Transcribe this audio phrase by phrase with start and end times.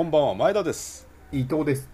[0.00, 1.06] こんばんは前田です。
[1.30, 1.90] 伊藤です。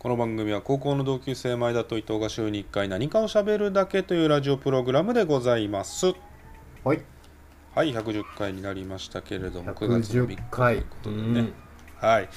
[0.00, 6.06] この番組は高校の同級生前田と伊藤が週に1回何かを喋るだけというラジオプログラムでございます。
[6.82, 7.00] はい。
[7.72, 11.52] はい110回になりましたけれども9月の3日110とい回うことでね、
[12.00, 12.28] はい。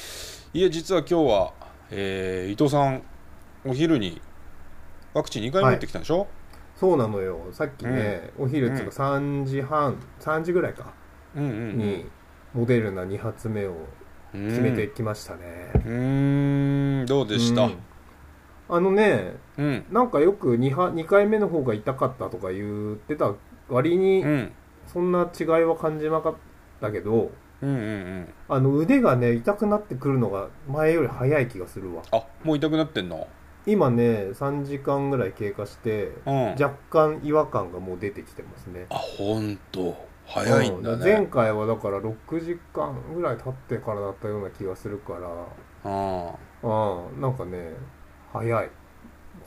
[0.54, 1.54] いえ実は今日は、
[1.90, 3.02] えー伊藤さん
[3.66, 4.22] お昼に
[5.16, 6.28] ワクチン2回目打ってきたんでしょ、
[6.76, 7.40] そうなのよ。
[7.54, 10.94] さっきね、お昼つうか3時半3時ぐらいか。
[11.36, 11.78] うん、うんうん。
[11.80, 12.06] に
[12.54, 13.78] モデルナ2発目をうん
[14.32, 17.06] 決めてきましたね、うーん。
[17.06, 17.64] どうでした？
[17.64, 17.78] うん。
[18.70, 19.86] あのねうん。
[19.92, 23.34] なんかよく 2, は2回目の方が痛かったとか言ってた
[23.70, 24.52] 割にうん。
[24.86, 26.36] そんな違いは感じなかっ
[26.82, 27.32] たけど
[27.62, 28.28] うんうんうん。
[28.50, 32.04] あの腕がね痛くなってくるのが前より早い気がするわ。
[32.12, 33.28] あもう痛くなってんの？
[33.66, 36.46] 今ね3時間ぐらい経過してうん。
[36.52, 38.86] 若干違和感がもう出てきてますね。
[38.90, 45.30] あ本当早いんだうん前ね回はだから6時間ぐらい経ってからだったような気がするから。
[45.84, 47.72] あうんなんかね
[48.34, 48.70] 早い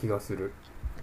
[0.00, 0.52] 気がする。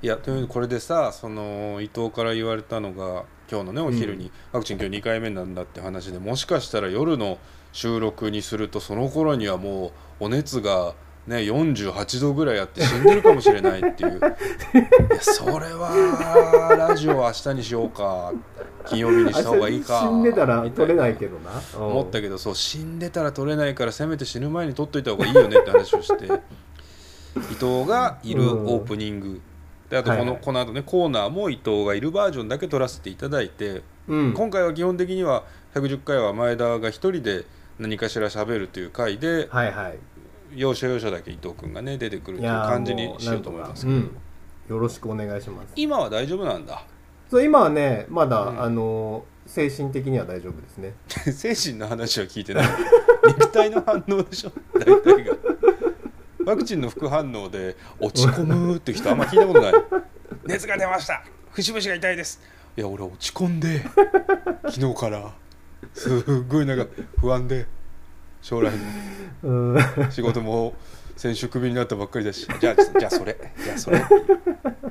[0.02, 7.40] いやというこれでさその伊藤から言われたのが今日のねお昼に、ワクチン今日2回目なんだって話でもしかしたら夜の
[7.72, 10.94] 収録にするとその頃にはもうお熱が
[11.28, 14.18] ね48度ぐらいあって死んでるかもしれないっていう。
[14.18, 14.36] いや
[15.22, 18.34] それはラジオ明日にしようか。
[18.86, 20.00] 金曜日にした方がいいか。
[20.00, 21.62] 死んでたら取れないけどな。
[21.78, 26.26] 思ったけどそう死んでたら取れないからせめて死ぬ前に取っといた方がいいよねって話をして。
[27.52, 29.42] 伊藤がいるオープニング、
[29.90, 30.40] であとこの,、はいはい。
[30.42, 34.34] この後ねコーナーも伊藤がいるバージョンだけ取らせていただいて、うん。
[34.34, 35.44] 今回は基本的には
[35.76, 37.46] 110回は前田が一人で
[37.80, 39.98] 何かしら喋るという回ではいはい
[40.56, 43.86] 要所要所だけ伊藤君がね出てくるといういやー感じにしようと思います。
[43.86, 44.18] けど、うん。
[44.70, 45.74] よろしくお願いします。
[45.76, 46.84] 今は大丈夫なんだ。
[47.30, 48.62] そう今はねまだ、うん。
[48.62, 50.94] あの精神的には大丈夫ですね。
[51.32, 52.68] 精神の話は聞いてない。
[53.28, 54.52] 肉体の反応でしょ。
[54.74, 55.36] 大体が。
[56.46, 59.74] ワクチンの副反応で落ち込むって人あんま聞いたことない。
[60.48, 61.24] 熱が出ました。
[61.52, 62.42] 節々が痛いです。
[62.78, 63.84] いや俺落ち込んで
[64.70, 65.34] 昨日から。
[65.94, 66.86] すっごいなんか
[67.20, 67.66] 不安で
[68.42, 68.72] 将来
[69.44, 69.74] うん。
[69.74, 69.80] の
[70.12, 70.74] 仕事も
[71.16, 72.48] 先週クビになったばっかりだし。
[72.60, 73.38] じゃあじゃあそれ。
[73.64, 74.02] じゃあそれ。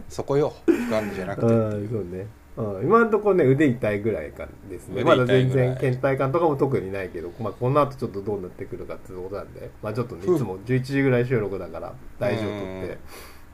[0.09, 0.53] そこよ。
[0.67, 1.47] 副反応じゃなくて。
[1.47, 5.05] うんそうね、うん、今のところね腕痛いぐらいかですね。
[5.05, 10.35] まだ全然倦怠感とかも特にないけど、まあ、この後ちょっとどうなってくるかっていうことなんで、まあ、ちょっとねいう。
[10.35, 12.89] んつも11時ぐらい収録だから大事を取っうん。
[12.89, 12.99] て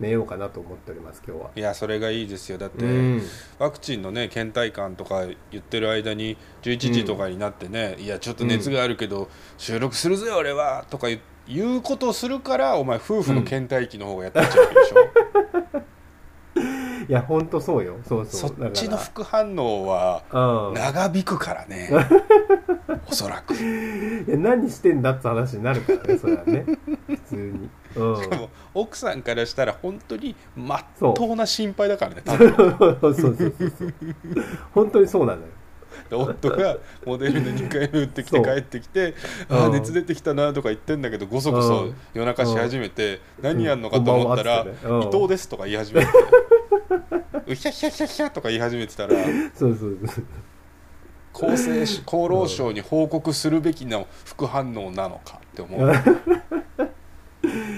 [0.01, 1.51] 寝ようかなと思っております今日は。
[1.55, 2.59] いやそれがいいですよ。
[2.59, 3.23] だって、うん。
[3.59, 11.09] ワクチンのね倦怠感とか言ってる間に11時とかになってね、いやちょっと熱があるけど、収録するぜ俺はとか
[11.47, 15.83] 言うことをするからお前夫婦の倦怠期の方がやってっちゃうわけでしょ、
[17.09, 17.99] いや本当そうよ。
[18.07, 18.51] そうそそう。
[18.51, 20.75] だからっちの副反応はうん。
[20.75, 21.91] 長引くからね。
[23.07, 23.55] おそらく。
[23.55, 26.65] しいや何してんだって話になるからねそれはね。
[27.07, 28.31] 普通にうん。
[28.31, 32.99] かも奥さんからしたら本当にまっとうな心配だからねそう。
[33.01, 33.95] そうそうそう
[34.73, 35.49] 本当にそうなのよ。
[36.09, 39.15] で夫がモデルで2回目打ってきて帰ってきて
[39.49, 39.57] 「うん。
[39.57, 41.97] ああ熱出てきたな」とか言ってんだけどごそごうそん。
[42.15, 44.67] 夜中し始めて何やんのかと思ったら「うん。
[44.67, 44.95] こんばんはっつってね。
[44.95, 45.03] うん。
[45.03, 46.09] 伊藤です」とか言い始めて
[47.47, 49.15] 「うひゃひゃひゃひゃ」とか言い始めてたら
[49.55, 50.25] そうそうそう
[51.35, 55.93] 厚生し厚労省に報告するべきな副反応なのかって思う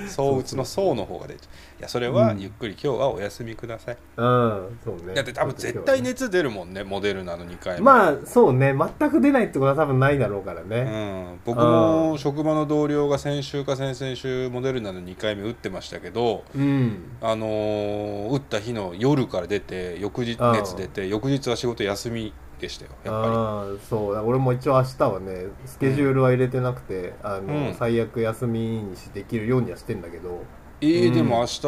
[0.09, 1.41] そううつのそうの方が出ちゃ
[1.77, 1.81] う。
[1.81, 2.41] いやそれはうん。
[2.41, 5.15] ゆっくり今日はお休みください、うんそうね。
[5.15, 8.75] だって多分絶対熱出るもんねモデルナの2回目まあそうね。
[8.99, 22.33] 全く出ないってことは多分ないだろうからうね、ん、僕も職場の同僚が先週か先々週モデルナの2回目打ってましたけど、うん、あのー打った日の夜から出て翌日熱出て翌日は仕事休み
[22.65, 27.75] でしたよやっぱああそう俺も一応明日はねスケジュールは入れてなくて、あのうん。
[27.75, 30.43] 最悪休みにしできるようにはしてんだけど。
[30.81, 31.15] り、えーうん。
[31.15, 31.61] でも明日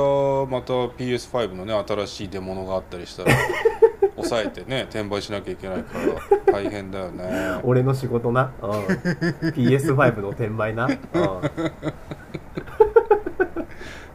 [0.51, 3.33] また PS5 のね新しい出物があったりしたら
[4.17, 5.99] 抑えてね転売しなきゃいけないか
[6.47, 7.61] ら大変だよね。
[7.65, 8.71] 俺の仕事な、うん、
[9.51, 10.97] PS5 の転売な、うん。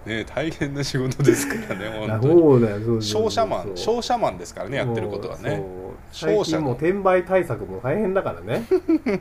[0.06, 2.34] ね大変な仕事ですからね本当に。
[2.42, 5.64] そうだよそうそうそう商社マン商社マンですからねやってることはね
[6.12, 8.66] 最近もう転売対策も大変だからね。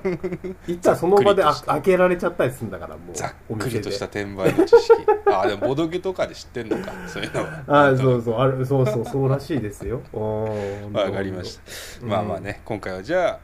[0.66, 4.92] いったらその場であ開けられちゃったりするんだからもうざっくりとした転売の知識。
[5.26, 6.92] ああでもボドゲとかで知ってんのか？
[7.06, 7.64] そういうのは。
[7.66, 10.02] ああそうそうあるそうそうそうらしいですよ。
[10.12, 11.62] わわかりました、
[12.02, 13.38] うんまあまあね今回はじゃあ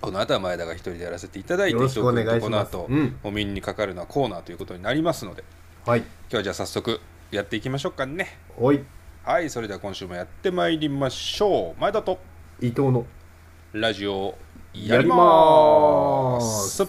[0.00, 2.40] この後は前田が一人でやらせていただいてよろしくお願いします。
[2.40, 3.16] この後、うん。
[3.24, 5.42] お耳にかかるのはコーナーということになりますので。
[5.86, 6.00] はい。
[6.00, 7.00] 今日はじゃあ早速
[7.30, 8.38] やっていきましょうかね。
[8.56, 8.84] おい。
[9.24, 11.80] はいそれでは今週もやってまいりましょう。
[11.80, 12.18] 前田と
[12.60, 13.06] 伊藤の
[13.72, 14.34] ラジオ
[14.74, 16.84] やりまーす。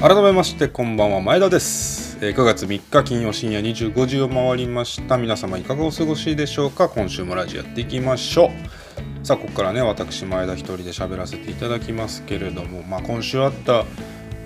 [0.00, 2.18] 改めましてこんばんは前田です。
[2.20, 5.16] えー9月3日金曜深夜25時を回りました。
[5.16, 6.88] 皆様いかがお過ごしでしょうか？
[6.88, 8.50] 今週もラジオやっていきましょ
[9.22, 9.24] う。
[9.24, 13.84] さあここからね私前田一人で喋らせていただきますけれどもまあ今週あった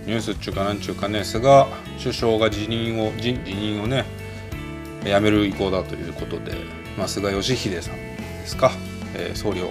[0.06, 1.66] ニュースっちゅうかなんちゅうかね菅
[2.00, 4.04] 首相が辞任を辞任をね
[5.04, 6.54] 辞める意向だということで、
[6.96, 8.72] まあ、菅義偉さんですか、
[9.14, 9.70] えー総理を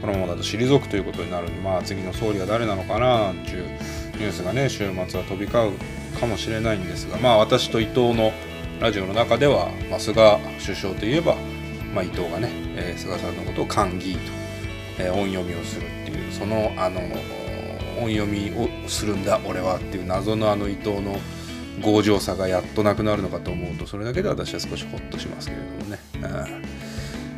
[0.00, 8.32] このままだと退くということになるんで、まあ、次の総理は誰なのかななんていうニュースがね週末は飛び交うかもしれないんですが、まあ、私と伊藤の
[8.80, 11.36] ラジオの中では、まあ、菅首相といえば、
[11.94, 14.20] まあ、伊藤がね、えー菅さんのことを歓喜と、
[14.98, 17.00] えー音読みをするっていうそのあの
[17.98, 21.16] 音読みをするんだ俺はっていう謎のあの伊藤の
[21.82, 25.98] 強情さがやっとなくなるのかと思うとそれだけで私は少しホッとしますけれどもね。
[26.14, 26.84] うん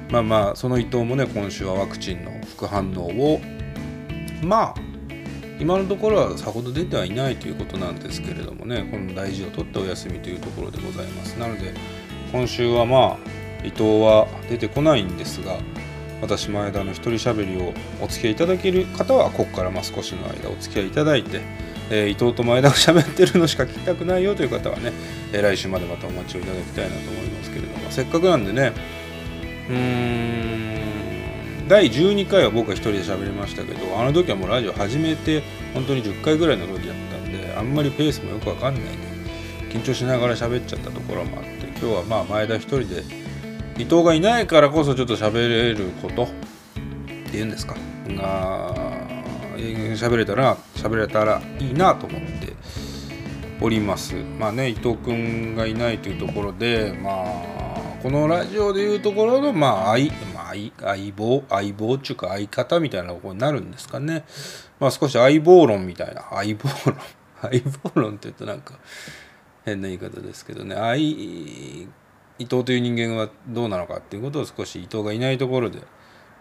[0.09, 3.41] まあまあその伊藤もね今週はワクチンの副反応を
[4.43, 4.75] まあ
[5.59, 8.89] 今のところはさほど出てはいないということなんですけれどもね。
[8.91, 11.33] この大事を取ってお休みというところでございます。
[11.39, 11.75] なので
[12.31, 15.59] 今週はまあ伊藤は出てこないんですが
[16.21, 21.41] 私前田の一人喋りをお付き合いいただける方はここからま少しの間お付き合いいただいて、
[21.91, 24.93] えー伊藤と前田が喋ってるのしか聞きたくないよという方はね、
[25.33, 28.73] えー来週までまたお待ちをいただきたいなと思いますけれどもせっかくなんでね
[29.69, 35.43] うーん第12回は僕は一人で喋りましたけどあの時はもうラジオ始めて
[35.75, 38.93] 本当に10回ぐらいの時だったんであんまりペースもよくわかんないんで
[39.71, 43.03] 緊張しながら喋っちゃったところもあって今日はまあ前田一人で
[43.79, 46.25] 伊藤がいないからこそちょっと喋れること？
[46.25, 46.29] っ
[47.31, 47.75] ていうんですか？
[48.09, 48.75] が
[49.97, 52.55] 喋れたら喋れたらいいなと思って
[53.61, 54.15] おります。
[54.15, 60.11] まあね伊藤君がいないというところでまあこのラジオでいうところのまあ相,、
[60.81, 64.25] 相棒相棒っていうか相方みたいなことになるんですかね。
[64.81, 66.25] まあ少し相棒論みたいな。
[66.31, 66.97] 相棒論。
[67.43, 67.61] 相
[67.95, 68.79] 棒論って言うとなんか
[69.65, 70.75] 変な言い方ですけどね。
[70.77, 71.89] 相
[72.39, 75.81] 伊藤という人間はどうなのかっていうことを少し伊藤がいないところで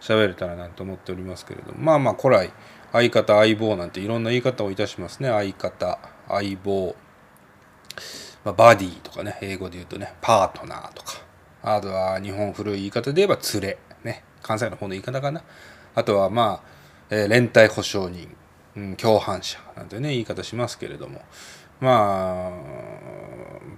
[0.00, 2.50] 喋れたらなと思っておりますけれどもまあまあ古来
[2.92, 5.28] 相方相棒なんていろんな言い方をいたしますね。
[5.28, 5.98] 相方
[6.28, 6.94] 相棒、
[8.44, 11.26] まあ、バディとかね英語で言うとねパートナーとか。
[11.62, 13.78] あとは日本古い言い方で言えば連れ。
[14.04, 14.22] ね。
[14.40, 15.42] 関西の方の言い方かな。
[15.94, 16.68] あとはまあ、
[17.10, 18.34] えー連帯保証人、
[18.76, 21.22] うん、共犯者なんてね言い方しますけれども。
[21.80, 22.50] まあ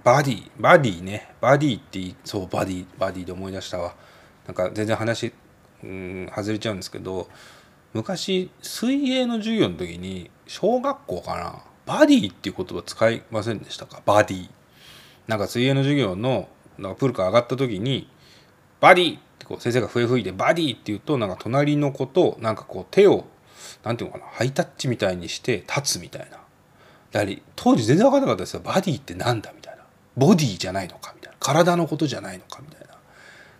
[0.03, 1.33] バディバディね。
[1.41, 3.95] バディってそうバディバディで思い出したわ。
[4.45, 5.33] なんか全然話、
[5.83, 7.27] うん、外れちゃうんですけど
[7.93, 11.63] 昔水泳の授業の時に小学校かな。
[11.85, 14.01] バディっていう言葉使いませんでしたか？
[14.05, 14.49] バディ。
[15.27, 16.47] なんか水泳の授業の
[16.77, 18.09] なんかプールから上がった時に
[18.79, 23.25] バディってこう先生が笛吹いてバディって言うとなんか隣の子となんかこう手を
[23.83, 26.37] なんていうのかなハイタッチみたいにして立つみたいな。
[27.11, 28.61] だから当時全然分からなかったですよ。
[28.63, 29.51] バディってなんだ
[30.19, 32.89] ボディじゃないのかみたいな体のことじゃないのかみたいな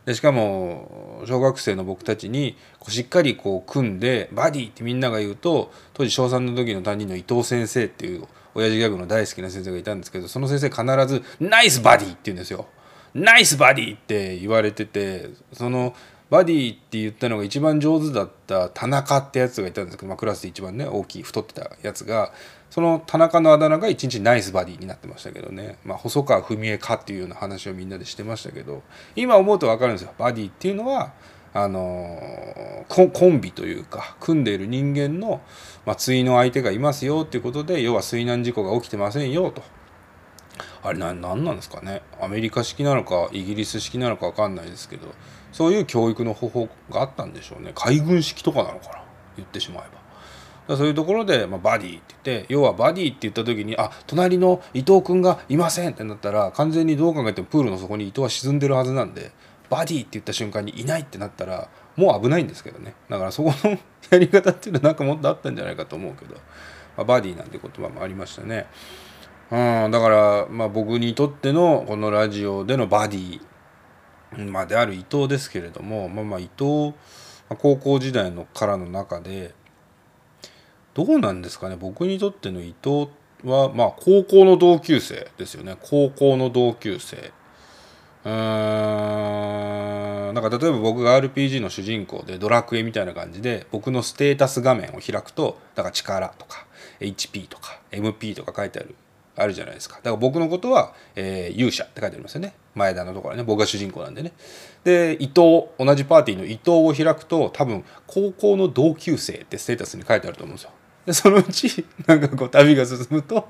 [0.06, 12.68] でしかも小学生の僕たちにこうしっかりこう組んでバディってみんなが言うと当時小3の時の担任の伊藤先生っていう親父ギャグの大好きな先生がいたんですけどその先生必ず「ナイスバディ!」って言うんですよ。
[13.14, 15.96] ナイスバディって言われててその
[16.30, 22.32] バディって言ったのが一番上手だった田中ってやつがいたんですけど、まあ、クラスで一番ね大きい太ってたやつが
[22.70, 28.84] その田中のあだ名が一日ナイスバディになってましたけどね、まあ、細川文江かっていうような話をみんなでしてましたけど
[29.16, 30.14] 今思うと分かるんですよ。
[30.18, 31.14] バディっていうのは
[31.52, 35.42] あのコンコンビというか組んでいる人間の、
[35.86, 39.64] まあ、対の相手がいますよっていうことで要は水難事故が起きてませんよと。
[40.84, 42.02] あれ何なんですかね。
[42.22, 45.08] アメリカ式なのかイギリス式なのか分かんないですけど
[45.52, 47.72] そういう教育の方法があったんでしょうね。
[47.74, 49.04] 海軍式とかなのかな。
[49.38, 49.99] 言ってしまえば。
[50.78, 59.32] そういうところで、まあ、バディって言って要はバディって言った時にあ隣の伊藤君がいませんってなったら完全にどう考えてもプールの底に伊藤は沈んでるはずなんで
[59.70, 63.78] バディって言った瞬間にいないってなったらもう危ないんですけどねだからそこの
[64.10, 66.42] やり方っていうのはなんかもっとあったんじゃないかと思うけど、ま
[66.98, 68.68] あ、バディなんて言葉もありましたね。
[69.52, 73.42] うん、だから、まあ、僕にとってのこのラジオでのバディ、
[74.52, 76.94] まあ、である伊藤ですけれども、まあ、まあ伊藤
[77.58, 79.56] 高校時代のからの中で
[81.06, 81.78] どうなんですかね？
[81.80, 83.08] 僕にとっての伊藤
[83.46, 85.78] は、まあ、高校の同級生ですよね。
[85.82, 87.32] 高校の同級生。
[88.26, 90.34] うーん。
[90.34, 96.68] なんか例えば僕が RPG の主人公でドラクエみたいな感じで僕のステータス画面を開くとだから力とか
[97.00, 98.94] HP とか MP とか書いてある
[99.38, 99.96] あるじゃないですか。
[99.96, 102.54] だから僕のことは、えー勇者って書いてありますよね。
[102.76, 103.44] 前田のところね。
[103.44, 104.34] 僕が主人公なんでね。
[104.84, 110.72] で伊藤同じパーティーの伊藤を開くと多分高校の同級生ってステータスに書いてあると思うんですよ。
[111.06, 113.50] でそのうち なんかこう旅が進むと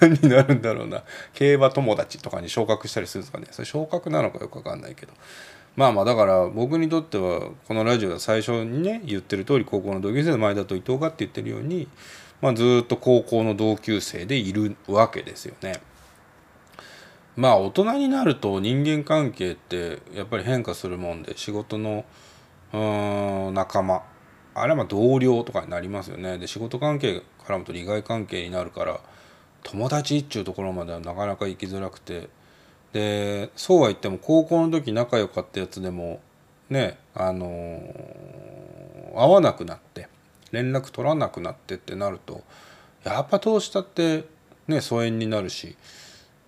[0.00, 1.02] 何になるんだろうな。
[1.34, 3.46] 競馬友達とかに昇格したりするんですかね。
[3.50, 5.12] それ昇格なのかよくわかんないけど。
[5.76, 11.88] まあまあだから僕にとってはこのラジオで最初にね言ってる通り高校の同級生の前田と伊藤がって言ってるように、
[12.40, 15.80] まあ、ずっと高校の同級生でいるわけですよね。
[17.36, 22.04] まあ大人になると人間関係ってやっぱり変化するもんで仕事の
[23.52, 24.02] 仲間。
[24.54, 26.38] あれはま同僚とかになりますよね。
[26.38, 29.00] で仕事関係絡むと利害関係になるから
[29.62, 32.28] 友達っちゅうところまではなかなか行きづらくて。
[32.92, 36.20] でそうは言っても高校の時仲良かったやつでも
[36.68, 40.08] ねあのー、会わなくなって
[40.52, 42.42] 連絡取らなくなってってなると
[43.04, 44.24] やっぱどうしたって
[44.66, 45.76] ね疎遠になるし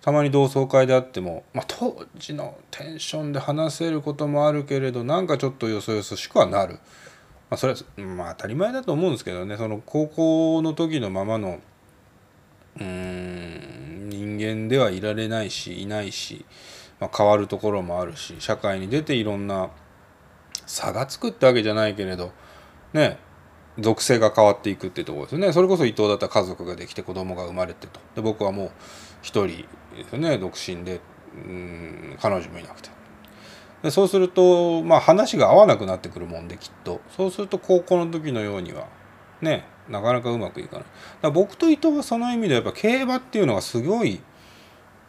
[0.00, 6.80] たまに同窓会であっても、まあ、当時のテンションで話せることもあるけれどなんかちょっとよそよそしくはなる、
[7.52, 7.80] まあ、それは、
[8.16, 9.58] まあ、当たり前だと思うんですけどね。
[9.58, 11.60] その高校の時のままの
[12.80, 16.46] うん人間ではいられないしいないし、
[16.98, 19.68] まあ、変わるところもあるし社会に出ていろんな
[20.64, 22.32] 差がつくってわけじゃないけれど
[22.94, 23.18] ね
[23.78, 25.52] 属性が変わっていくっていうところですね。
[25.52, 28.00] それこそ伊藤だったら家族ができて子供が生まれてと。
[28.14, 28.70] で僕はもう
[29.20, 31.02] 一人ですね独身で
[31.34, 33.01] うん彼女もいなくて。
[33.82, 37.00] でそうするとまあ話が合わなくなってくるもんできっと。
[37.16, 38.86] そうすると高校の時のようには
[39.40, 40.84] ねなかなかうまくいかない。
[41.20, 44.20] だ僕と伊藤はその意味でやっぱ競馬っていうのがすごい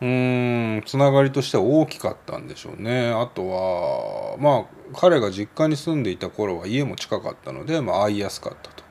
[0.01, 3.11] うんつながりとしては大きかったんでしょうね。
[3.11, 8.83] あとはまあ彼が実家に住んでいた頃は家も近かったので、まあ、会いやすかったと。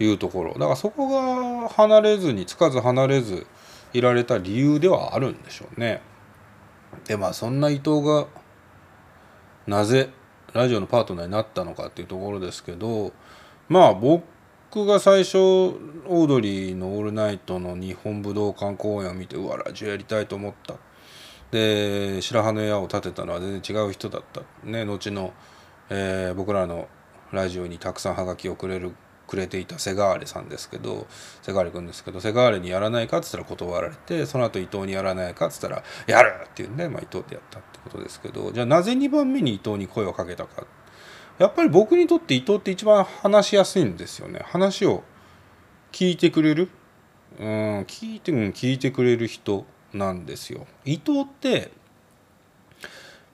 [0.00, 0.52] いうところ。
[0.54, 3.46] だからそこが離れずにつかず離れず
[3.92, 6.02] いられた理由ではあるんでしょうね。
[7.06, 8.26] でまあそんな伊藤が
[9.68, 10.08] なぜ
[10.54, 13.12] ラジオのパートナーになったのかっていうところですけど
[13.68, 20.74] まあ僕が最初オードリーの「オールナイト」の日本武道館公演を見てうわラジオやりたいと思った。
[21.50, 24.40] で白羽の矢を立てたのは全然違う人だった。
[24.64, 25.34] ね後の、
[25.90, 26.88] えー、僕らの
[27.30, 28.94] ラジオにたくさんハガキをくれる
[29.28, 31.06] くれていたセガーレさんですけど
[31.42, 40.66] セガーレ君ですけどセガーレにやらないかっつったら断られてその後伊藤にやらないかっつったらやるっていうんで、まあ、伊藤でやったってことですけどじゃあなぜ2番目に伊藤に声をかけたか。
[41.38, 44.40] やっぱり僕にとって伊藤って一番話しやすいんですよね。
[44.44, 45.04] 話を
[45.92, 46.68] 聞いてくれる？
[47.38, 47.46] うん
[47.82, 50.66] 聞いてうん聞いてくれる人なんですよ。
[50.84, 51.70] 伊藤って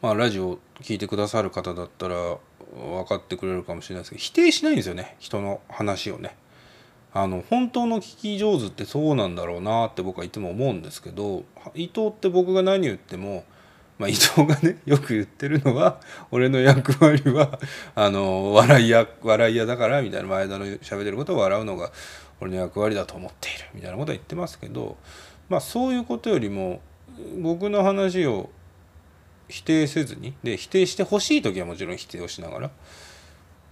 [0.02, 2.36] まあラジオ聞いてくださる方だったら
[2.74, 6.36] 分かってくれるかもしれないですけど否定しないんですよね人の話をね。
[7.16, 13.44] あの本当の聞き上手ってそうなんだろうなって僕はいつも思うんですけど伊藤って僕が何言っても、
[13.98, 16.00] まあ、伊藤がね よく言ってるのは
[16.32, 17.60] 俺の役割は
[17.94, 21.92] あの笑い屋笑い屋だからみたいな前田の喋ってることを笑うのが
[22.40, 24.96] 俺の役割だと思っているみたいなことは言ってますけど、
[25.48, 26.80] まあ、そういうことよりも
[27.40, 28.50] 僕の話を
[29.48, 30.34] 否定せずに。
[30.42, 32.70] で否定してほしい時はもちろん否定をしながら。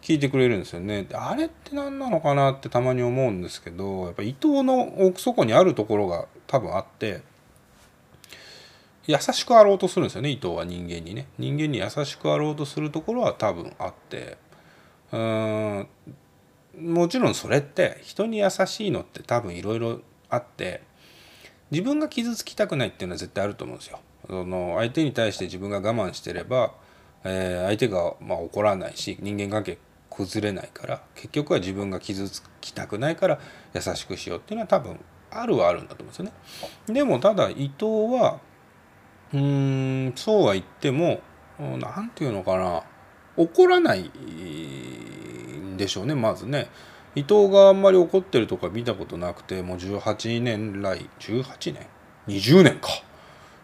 [0.03, 1.07] 聞いてくれるんですよね。
[1.13, 7.23] あれって何なのかなってたまに思うんですけどやっぱ伊藤の奥底にあるところが多分あって。
[9.07, 11.27] 優しくあろうとするんですよね伊藤は人間にね。
[11.39, 14.39] 人間に優しくあろうとするところは多分あって。
[15.13, 15.89] うん。
[16.79, 20.83] もちろんそれって人に優しいのって多分いろいろあって。
[21.73, 23.99] 自分が傷つきたくないっていうのは絶対あると思うんですよ。
[24.27, 26.73] その相手に対して自分が我慢してれば、
[27.25, 29.79] えー、相手がまあ怒らないし人間関係
[30.11, 33.41] 崩れないから結局は自分が傷つきたくないから
[33.75, 34.99] 優しくしようっていうのは多分
[35.31, 36.33] あるはあるんだと思うんですよね。
[36.95, 38.41] でもただ伊藤は
[39.33, 41.21] うーんそうは言っても
[41.59, 42.83] 何て言うのかな
[43.37, 46.69] 怒らないんでしょうねまずね。
[47.15, 51.87] 伊藤があんまり怒ってるとか見たことなくてもう18年来18年
[52.27, 52.89] ？20年か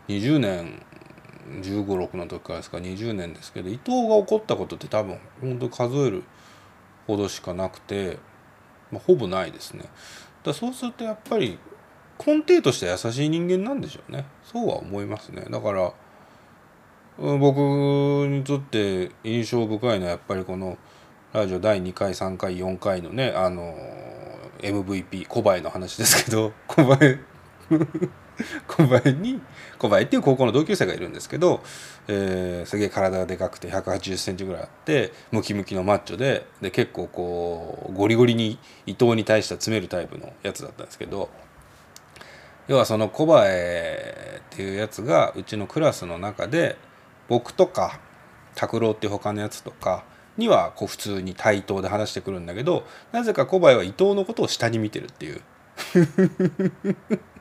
[0.09, 0.83] 20年
[1.63, 6.23] 1 5 6の時からですか20年ですけど伊藤が起こったことって多分本当に数える
[7.07, 8.19] ほどしかなくて、
[8.91, 9.85] まあ、ほぼないですね。
[10.45, 11.59] だそうするとやっぱり
[12.25, 14.27] 根底として優しい人間なんでしょうね。
[14.45, 15.47] そうは思いますね。
[15.51, 15.93] だから
[17.19, 17.59] 僕
[18.29, 20.77] にとって印象深いのはやっぱりこの
[21.33, 23.75] ラジオ第2回3回4回のねあの
[24.59, 27.19] MVP 小林の話ですけど小林
[28.67, 29.41] 小林に
[29.79, 31.63] 小林っていう高校の同級生がいるんですけど、
[32.07, 41.29] えー、すげえ体がでかくて1 8 0センチぐらいあってムキムキのマッチョでで結構こうゴリゴリに伊藤に対しては詰めるタイプのやつだったんですけど
[42.69, 46.77] 要はその小林っていうやつがうちのクラスの中で
[47.29, 48.01] 僕とか
[48.55, 50.05] 拓郎っていう他のやつとか
[50.37, 55.43] にはこう普通に対等で話してくるんだけどなぜか小林は伊藤のことを下に見てるっていう。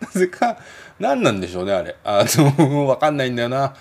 [0.00, 0.58] なぜか
[0.98, 1.96] 何なんでしょうねあれ。
[2.04, 3.74] あの分かんないんだよな。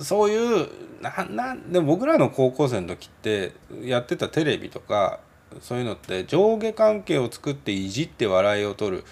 [0.00, 0.68] そういう
[1.00, 3.52] ななでも僕らの高校生の時って
[3.82, 5.20] やってたテレビとか
[5.60, 9.04] そういうのって上下関係を作っていじって笑いを取る。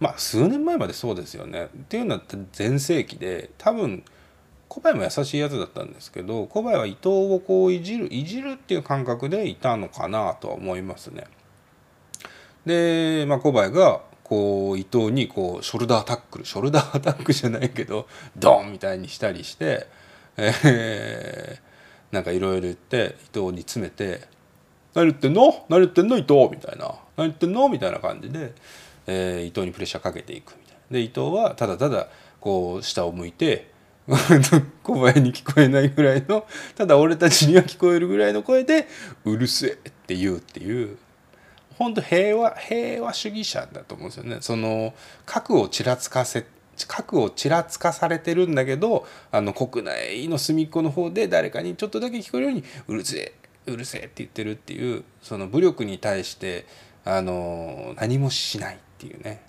[0.00, 1.64] まあ数年前までそうですよね。
[1.64, 4.04] っていうのは全盛期で多分
[4.68, 11.24] 小林も優しいやつだったんですけど小林は伊藤をこういじるいじるっていう感覚でいたのかなとは思いますね。
[12.66, 18.06] で、まあ、小林がこう伊藤にこうショルダータックルショルダータックじゃないけど
[18.36, 19.86] ドンみたいにしたりして、
[20.36, 24.20] えー、なんかいろいろ言って伊藤に詰めて
[24.94, 25.64] 「何言ってんの？
[25.68, 26.18] 何言ってんの？
[26.18, 28.52] 伊藤」みたいな「何言ってんの?」みたいな感じで、
[29.06, 30.78] えー、伊藤にプレッシャーかけていくみたいな。
[30.90, 32.08] で伊藤はただただ
[32.40, 33.70] こう下を向いて
[34.82, 38.86] 小林に聞こえないぐらいのただ俺たちには聞こえるぐらいの声で
[39.26, 40.98] 「うるせえ」って言うっていう。
[41.78, 44.38] 本当平和平和主義者だと思うんですよね。
[44.40, 44.94] その
[45.24, 46.44] 核をちらつかせ
[46.88, 53.32] 核をちらつかされてるんだけどあの国内の隅っこの方で誰かにちょっとだけ聞こえるように「うるせえ
[53.70, 56.66] うるせえ」って言ってるっていうその武力に対して
[57.04, 59.40] あの何もしないっていうね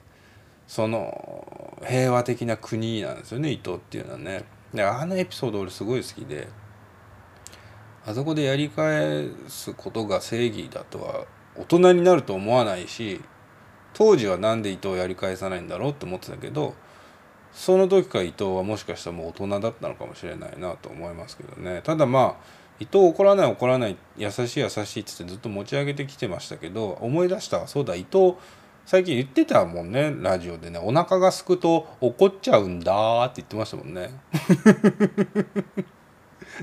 [0.67, 4.43] その平和的な国なんですよね伊藤っていうのはね
[4.73, 6.47] であのエピソード俺すごい好きで
[8.05, 11.25] あそこでやり返すことが正義だとは
[11.55, 13.21] 大人になると思わないし
[13.93, 16.73] 当時は何で伊藤をやり返さないんだろうって思ってたけど
[17.51, 21.81] その時から伊藤はもしかしたらもう大人だったのかもしれないなと思いますけどね。
[21.83, 28.35] ただまあ伊藤怒らない怒らない優しい優しいっつってずっと持ち上げてきてましたけど思い出したそうだ伊藤
[28.85, 30.79] 最近言ってたもんねラジオでね。
[30.81, 34.09] お腹がすくと怒っちゃうんだって言ってましたもんね。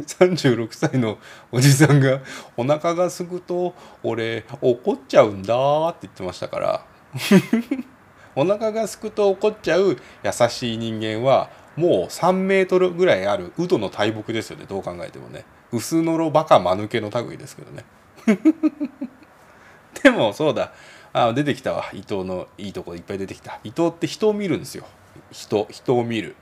[0.02, 1.18] 36歳の
[1.50, 2.20] おじさんが
[2.56, 6.86] お腹がすくと俺怒っちゃうんだって言ってましたから。
[8.34, 15.44] お腹がすくと怒っちゃう優しい人間はもう3メートルぐらいあるウドの大木ですよねどう考えてもね。
[15.72, 17.84] 薄のろバカ間抜けの類ですけどね。
[20.02, 20.72] でもそうだ。
[21.12, 21.86] あ出てきたわ。
[21.92, 23.58] 伊藤のいいとこいっぱい出てきた。
[23.64, 24.84] 伊藤って人を見るんですよ。
[25.32, 26.36] 人人を見る。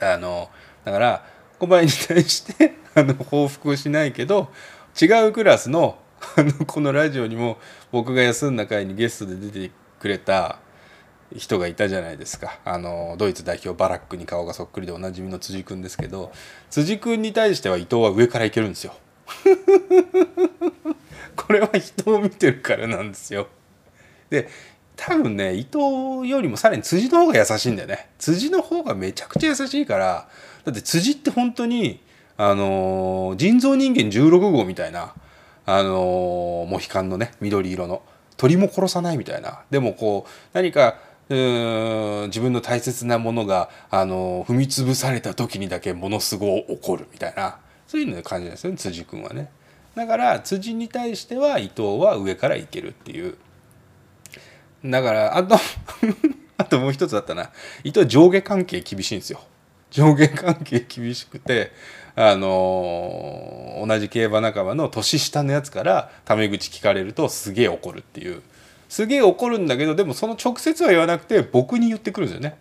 [0.00, 0.50] あの
[0.84, 1.24] だから
[1.64, 4.48] 小林に対してあの報復しないけど
[5.00, 5.98] 違うクラスの
[6.36, 7.58] あのこのラジオにも
[7.92, 10.58] 僕が休んだ回にゲストで出てくれた
[11.36, 16.32] 人がいたじゃないですかあのドイツ代表バラックに顔がそっくりでおなじみの辻君ですけど
[16.70, 18.94] 辻君に対しては伊藤は上からいけるんですよ。
[21.36, 23.48] これは人を見てるからなんですよ。
[24.30, 24.48] で
[24.96, 28.10] 多分ね伊藤よりもさらに辻の方が優しいんだよね。
[28.18, 30.28] 辻の方がめちゃくちゃ優しいから
[30.64, 32.00] だって辻って本当に
[32.36, 35.14] あのー、人造人間16号みたいな
[35.66, 38.02] あのー、モヒカンのね緑色の
[38.36, 40.96] 鳥も殺さないみたいなでもこう何か
[41.28, 49.50] うん自分の大切なものが、あのー、踏み潰された時にだけものすごい怒るみたいなそういうの感じですよね辻君はね。
[49.94, 53.36] だから辻に対しては伊藤は上からいけるっていう
[54.84, 55.56] だからあと
[56.58, 57.50] あともう一つだったな。
[57.82, 59.40] 伊藤上下関係厳しいんですよ。
[59.90, 61.72] 上下関係厳しくて
[62.16, 68.42] あのー、同じ競馬仲間の年下のやつからタメ口聞かれるとすげえ怒るっていう。
[68.88, 72.56] すげえ怒るんだけどでもその直接は言わなくて僕に言ってくるんですよね。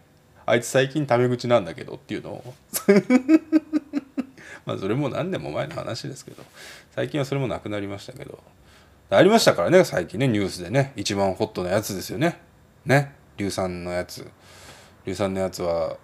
[0.46, 2.54] あいつ最近タメ口なんだけどっていうのを。
[4.66, 6.44] まあそれも何年も前の話ですけど。
[6.96, 8.40] 最近はそれもなくなりましたけど。
[9.16, 10.94] ありましたからね最近ねニュースでね。
[10.96, 12.40] 一番ホットなやつですよね。
[12.86, 13.16] ね。
[13.38, 14.30] 硫酸のやつ。
[15.06, 15.98] 硫酸のやつは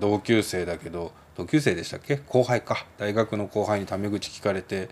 [0.00, 2.16] 同級生だけど同級生でしたっけ？
[2.16, 2.86] 後輩か。
[2.98, 4.88] 大学の後輩にタメ口聞かれて、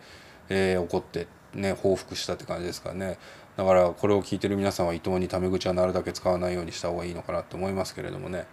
[0.49, 3.19] えー、怒ってね報復したって感じですからね。
[3.57, 8.47] だからこれを聞いてる皆さんは伊藤にタメ口はなるだけ使わないようにした方がいいのかなと思いますけれどもね。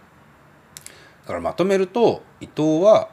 [1.22, 3.08] だからまとめると伊藤は、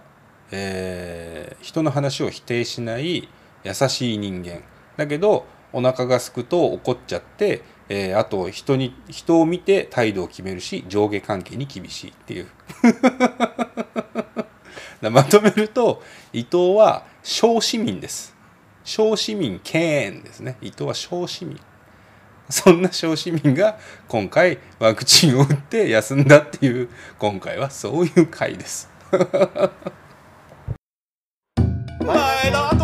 [0.51, 3.29] えー、人の話を否定しない
[3.63, 4.61] 優しい人間。
[4.97, 12.47] だけどお腹がすくと怒っちゃって、えー、あと人に人を見て態度を決めるし上下関係に厳しいっていう。
[15.12, 16.01] まとめると
[16.34, 18.36] 伊藤は小市民です。
[18.84, 20.58] 小市民権ですね。
[20.62, 21.60] 伊藤は小市民。
[22.49, 23.77] そんな小市民が
[24.08, 28.89] 今回ワクチンを打って休んだっていう今回はそういう回です。
[31.99, 32.76] 前田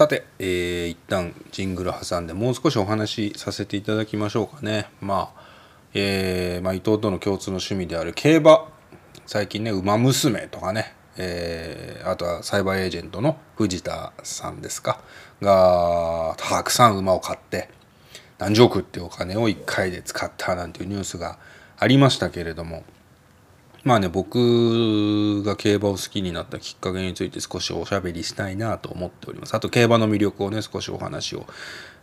[0.00, 4.86] さて、えー、一旦ジングル挟んでもう少しお話しさせていただきましょうかね。
[5.02, 5.42] まあ
[5.92, 8.64] えーまあ、伊藤との共通の趣味である競馬。
[9.26, 15.02] 最近ね「ウマ娘」とかね、えーあとはサイバーエージェントの藤田さんですか。
[15.42, 17.68] がたくさん馬を買って
[18.38, 21.38] 何十億っていうお金を1回で使ったなんていうニュースが
[21.78, 22.84] ありましたけれども。
[23.82, 29.54] まあね僕が競馬を好きになったきっかけについて少しおしゃべりしたいなと思っております。
[29.54, 31.46] あと競馬の魅力をね少しお話を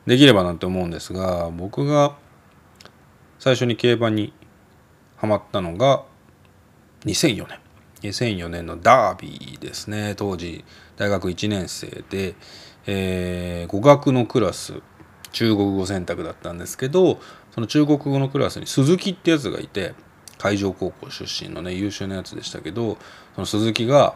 [0.08, 2.16] できればなって思うんですが僕が
[3.40, 4.34] 最初に競馬に
[5.18, 6.04] ハマったのが
[7.06, 7.60] 2004年
[8.02, 10.14] 2004年のダービーですね。
[10.16, 10.64] 当時
[10.98, 12.36] 大学1年生で、
[12.86, 14.82] えー語学のクラス
[15.34, 17.20] 中国語選択だったんですけど
[17.52, 19.94] その中国語のクラスに鈴木ってやつがいて
[20.38, 22.98] 海上高校出身のね優秀なやつでしたけど
[23.36, 24.16] その鈴木が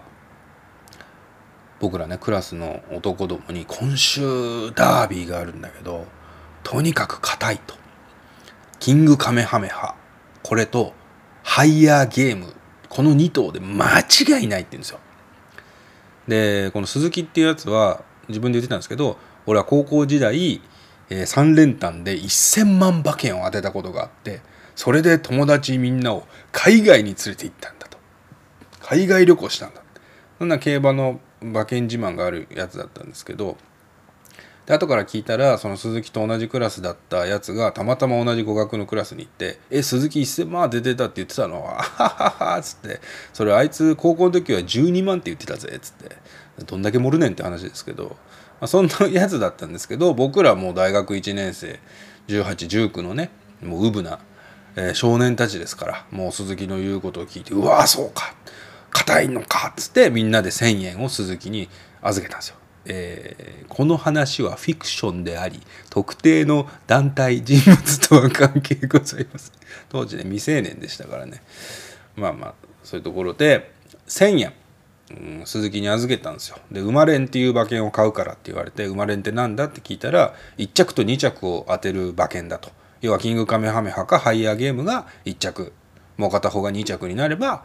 [1.80, 4.22] 僕らねクラスの男どもに今週
[4.76, 6.06] ダービーがあるんだけど
[6.64, 7.76] とにかく硬いと。
[8.80, 9.96] キングカメハメハ。
[10.44, 10.94] これと
[11.44, 12.54] ハイヤーゲーム。
[12.90, 15.00] この2頭で間違いないって言うんですよ。
[16.28, 20.62] でこの鈴木っていうやつは自分で言ってたんですけど俺は高校時代、
[21.10, 24.42] えー3連単で1000万馬券を当てたことがあって
[24.76, 27.98] それで友達みんなを海外に連れて行ったんだと。
[28.82, 29.82] 海外旅行したんだ
[30.38, 33.58] そんな競馬の馬券自慢があるやつだったんですけど
[34.66, 43.00] で後から聞いたらその鈴木と同じクラスだったやつがたまたま同じ語学のクラスに行って「え鈴木1000万出てたって言ってたの?」あははは」っつって
[43.34, 46.16] 「それあいつ高校の時は12万って言ってたぜ」っつって。
[46.66, 48.16] どんだけ盛るねんって話ですけど、ま
[48.62, 51.80] あ、そんなやつだったんですけど僕らもう大学1年生
[52.28, 53.32] 1819のね
[53.62, 54.20] もうウブな、
[54.76, 58.34] えー少年たちですからもう鈴木の言うことを聞いて「うわそうか
[58.92, 61.70] 硬いのか」っつってみんなで1,000円を鈴木に
[62.02, 62.56] 預けたんですよ。
[62.86, 69.54] えーこの話はフィクションであり特定の団体人物とは関係ございます
[69.88, 71.42] 当時ね未成年でしたからね。
[72.18, 72.54] まあまあ
[72.84, 73.72] そういうところで
[74.08, 76.58] 1,000円、鈴木に預けたんですよ。
[76.70, 82.72] で生まれんっていう馬券を買うからって言われて生まれんってなんだって聞いたら1着と2着を当てる馬券だと。
[83.02, 85.74] 要はキングカメハメハかハイヤーゲームが1着。
[86.18, 87.64] もう片方が2着になれば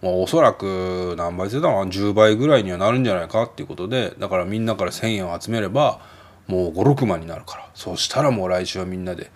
[0.00, 1.90] もうおそらく何倍って言ってたのかな。
[1.90, 3.42] 10倍ぐらいにはなるんじゃないか。
[3.42, 6.00] っていうことでだからみんなから1,000円を集めれば
[6.46, 7.70] もう56万になるから。
[7.74, 9.30] そしたらもう来週はみんなで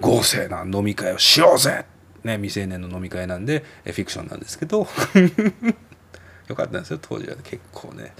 [0.00, 1.86] 豪勢な飲み会をしようぜ。
[2.24, 4.86] ね未成年の飲み会なんでフィクションなんですけど。
[6.48, 8.12] よかったんですよ当時は結構ね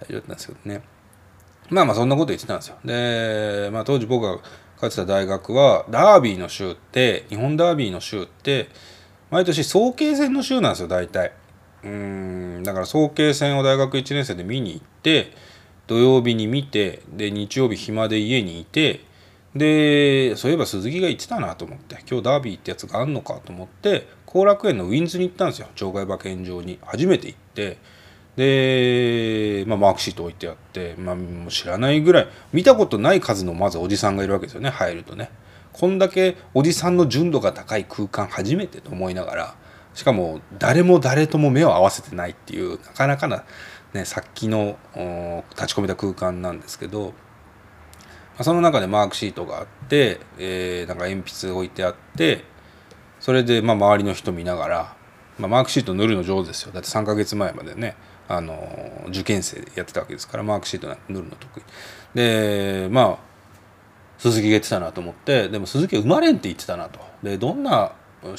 [0.00, 0.82] 大丈夫だったんですけどね。
[1.70, 2.76] まあまあそんなこと言ってたんですよ。
[2.84, 4.38] で、まあ、当時僕が
[4.78, 8.68] 通ってた大学はダービーの週って日本ダービーの週って
[9.30, 11.32] 毎年早慶戦の週なんですよ大体。
[11.84, 15.32] うんだから早慶戦を大学1年生で見に行って
[15.86, 19.00] 土曜日に見てで日曜日暇で家にいて
[19.54, 26.78] でそういえば鈴木が言ってたなと思って今日ダービーってやつがあんのかと思って後楽園のウィンズに行ったんですよ場外馬券場に。
[26.82, 27.78] 初めて行って。
[28.38, 35.30] で、まあ、マークシート置いてあって、まあ、もう知らないぐらい見たことない数のまずおじさんがいるわけですよね入るとね。
[35.72, 39.54] こんだけおじさんの純度が高い空間初めてと思いながら
[39.92, 43.44] しかも誰も誰とも目を合わせてないっていうなかなかな、
[43.92, 44.78] ね、さっきの
[45.50, 47.12] 立ち込めた空間なんですけど、ま
[48.38, 52.44] あその中でマークシートがあって、えーなんか鉛筆置いてあって
[53.18, 54.96] それでまあ周りの人見ながら、
[55.38, 56.72] まあ、マークシート塗るの上手ですよ。
[56.72, 57.96] だって3ヶ月前までね。
[58.28, 61.62] あの受験生でやってたわけですからマークシートなんて塗るの得意。
[62.14, 63.18] でまあ
[64.18, 67.00] 鈴木が言ってたなと思ってでも鈴木は生まれんって言ってたなと。
[67.22, 67.92] でどんな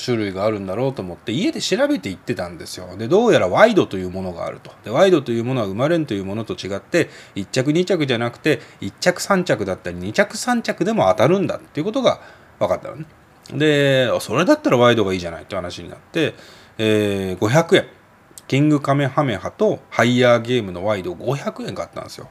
[0.04, 2.98] 種類があるんだろうと思って家で調べていってたんですよ。
[2.98, 4.72] でどうやらワイドというものがあると。
[4.84, 12.20] でワイドというものは生まれんというものと違って1着2着じゃなくて1着3着だったり2着3着でも当たるんだっていうことが
[12.60, 13.06] 分かったのね。
[13.54, 16.36] でそれだったらワイドがいいじゃないって話になって、
[16.78, 17.99] えー500円。
[18.50, 22.28] キングカメハメハとハイヤーゲームのワイドを500円買ったんですよ。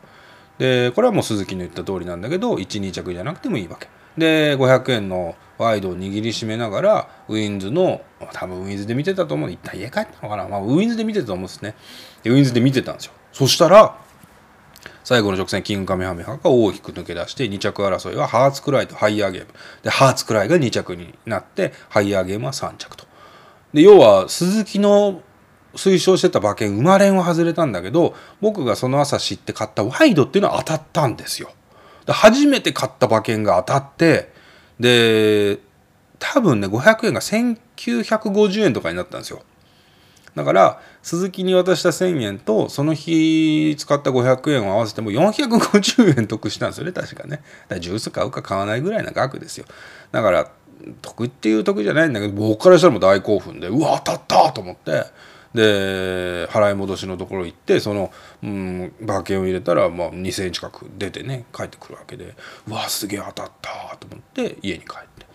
[0.59, 3.89] でこれはもう鈴木の言った通りなんだけど12着じゃなくてもいいわけ。
[4.19, 8.03] で500円のワイドを握りしめながらウィンズの
[8.33, 11.77] 多分ウィンズで見てたと思う一旦家帰ったのかな、まあ、ウィンズで見てたと思うんですね。
[12.25, 13.13] でウィンズで見てたんですよ。
[13.33, 13.97] そしたら
[15.05, 19.55] 最後の直線キングカメハメハが大きく抜け出して2着争いはハーツクライとハイヤーゲーム。
[19.85, 23.07] でハーツクライが2着になってハイヤーゲームは3着と。
[23.73, 25.23] で要は鈴木の
[25.79, 31.51] 推奨してた馬券生まれんは外れたんだけど僕がその朝知って買ったワイドっていうのは当たったんですよ。
[32.07, 34.33] 初めて買った馬券が当たって
[34.81, 35.59] で
[36.19, 39.43] 多分ね500円が1950円とかになったんですよ。
[40.35, 47.31] だから鈴木に渡した1,000円とその日使った500円を合わせても450円得したんですよね確かね。
[47.31, 49.65] だからジュース買うか買わないぐらいな額ですよ。
[50.13, 50.51] だから
[51.03, 55.05] 得っていう得じゃないんだけど僕からしたらもう大興奮でうわ当たったと思って
[55.55, 62.35] で払い戻しのところ行ってその、うん、馬券を入れたら、まあ、2,000円近く出てね帰ってくるわけで
[62.67, 65.27] うわすげえ当たったと思って家に帰って。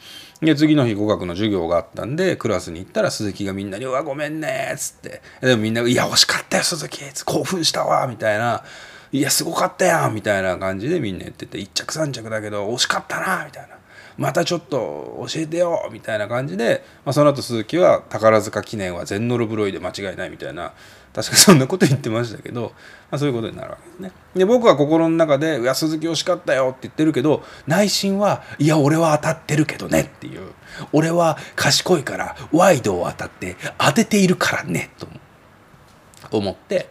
[0.46, 5.22] で次の日語学の授業があったんでクラスに行ったら鈴木がみんなに「うわごめんね」っつって。
[5.40, 8.64] でもみんなが「いや惜しかったよ鈴木」興奮したわ」みたいな
[9.14, 13.78] 「いやすごかったやん」みたいな感じでみんな言ってて1着3着だけど惜しかったなみたいな。
[14.18, 20.74] またちょっと教えてよみたいな感じで、まあ、その後鈴木は宝塚記念は全ノルブロイで間違いないみたいな
[21.14, 22.74] 確かそんなこと言ってましたけど、
[23.12, 24.12] まあ、そういうことになるわけですね。
[24.36, 30.52] で僕は心の中で「いや鈴木惜しかったよ」って言ってるけど内心は「いや俺は当たってるけどね」っていう
[30.92, 35.08] 「俺は賢いからワイドを当たって当てているからね」と
[36.38, 36.90] 思って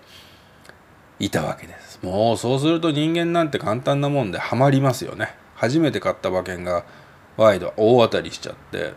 [1.19, 1.99] いたわけです。
[2.03, 5.35] もうそうすると人間なんて簡単なもんでハマりますよね。
[5.57, 6.85] 初めて買った馬券が
[7.37, 8.95] ワイド大当たりしちゃって。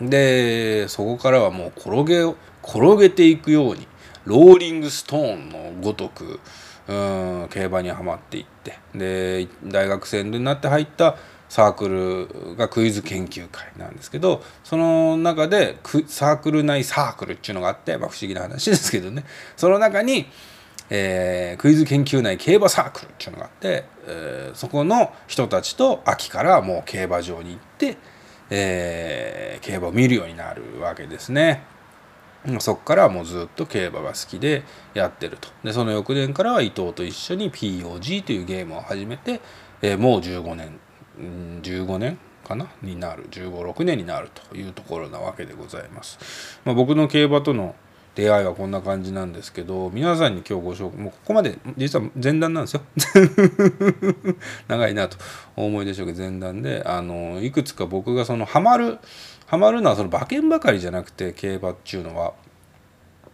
[0.00, 2.22] でそこからはもう転げ
[2.62, 3.86] 転げていくように
[4.24, 6.40] ローリングストーンのごとく
[6.88, 8.78] うん競馬にはまっていって。
[8.94, 11.16] で大学生になって入った
[11.50, 19.24] サークルがクイズ研究会なんですけどその中でサークル内サークルっていうのがあって、まあ、不思議な話ですけどね。
[19.56, 20.26] その中に
[20.90, 27.96] えー、クイズ研究内競馬サークルっていうのがあって、えー、そこの人たちと秋からもう競馬場に行って、
[28.50, 31.62] えー、競馬を見るようになるわけですね。
[32.58, 35.48] そこからもうずっと競馬が好きでやってると。
[35.62, 39.40] でその翌年からは伊藤と一緒に POG というゲームを始めて、
[39.82, 40.80] えー、もう15年
[41.62, 42.66] 15年かな？
[42.82, 46.60] になる1 5 6年になるというところなわけでございます。
[46.64, 47.74] まあ、僕の競馬との
[48.14, 52.82] 出会いはこんな感じなんですけど皆さんに今日ご紹介もうここまで実は前段なんですよ。
[54.68, 55.16] 長いなと
[55.56, 58.98] お思いでしょうけど前段であのいくつか僕がそのハマる
[59.46, 62.34] ハマるのはその馬券ばかりじゃなくて競馬っていうのは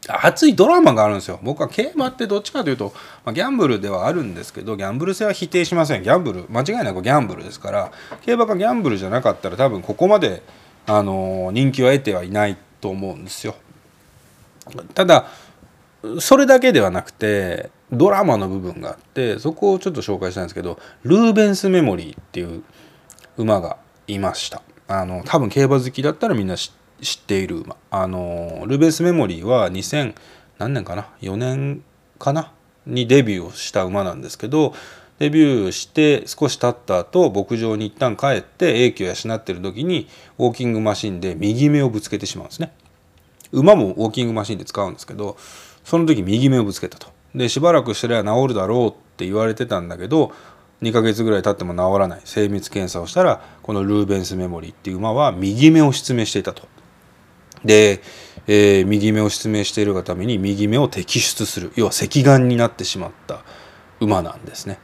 [0.09, 1.41] 熱いドラマがあるんですよ。
[1.43, 2.93] 僕は競馬ってどっちかというと、
[3.25, 6.03] まあ、ギャンブルではあるんですけどギャンブル性は否定しません。
[6.03, 10.43] ギャンブル間違いなくギャンブルですから競馬がギャンブルじゃなかったら多分ここまで
[10.87, 13.57] あの人気を得てはいないと思うんですよ。
[14.95, 15.27] ただ
[16.21, 22.63] それだけではなくてドラマの部分があってそこをちょっと紹介したんですけどルーベンスメモリーっていう
[23.37, 23.77] 馬が
[24.07, 24.63] いました。
[24.89, 27.77] あの多分競馬好きだったらみんな知っている馬。
[27.91, 30.15] あのルーベンスメモリーは2000
[30.59, 31.83] 何年かな？4年
[32.19, 32.53] かな？
[32.87, 34.73] にデビューをした馬なんですけど
[35.19, 40.07] デビューして少し経った後牧場に一旦帰って英気を養ってる時に
[40.39, 42.73] ウォーキングマシンで右目をぶつけてしまうんですね。
[43.53, 45.37] 馬もウォーキングマシンで使うんですけど
[45.85, 47.09] その時右目をぶつけたと。
[47.35, 50.33] でしばらくしてりゃ治るだろうって言われてたんだけど
[50.83, 52.21] 2ヶ月ぐらい経っても治らない。
[52.25, 56.67] 精密検査をしたらこのルーベンスメモリーっていう馬は右目を失明していたと。
[57.65, 58.03] で、
[58.47, 61.73] えー、右目を失明しているがために右目を摘出する。
[61.77, 63.43] 要は赤眼になってしまった
[64.01, 64.79] 馬なんですね。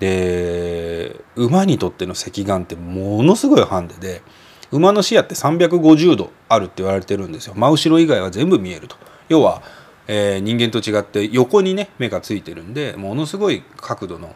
[0.00, 4.22] で馬にとっての赤眼ってものすごいハンデで
[4.70, 7.54] 馬の視野って350度あるって言われてるんですよ。
[7.56, 8.96] 真後ろ以外は全部見えると。
[9.28, 9.62] 要は、
[10.06, 14.34] えー、人間と違って横にね目がついてるんでものすごい角度の、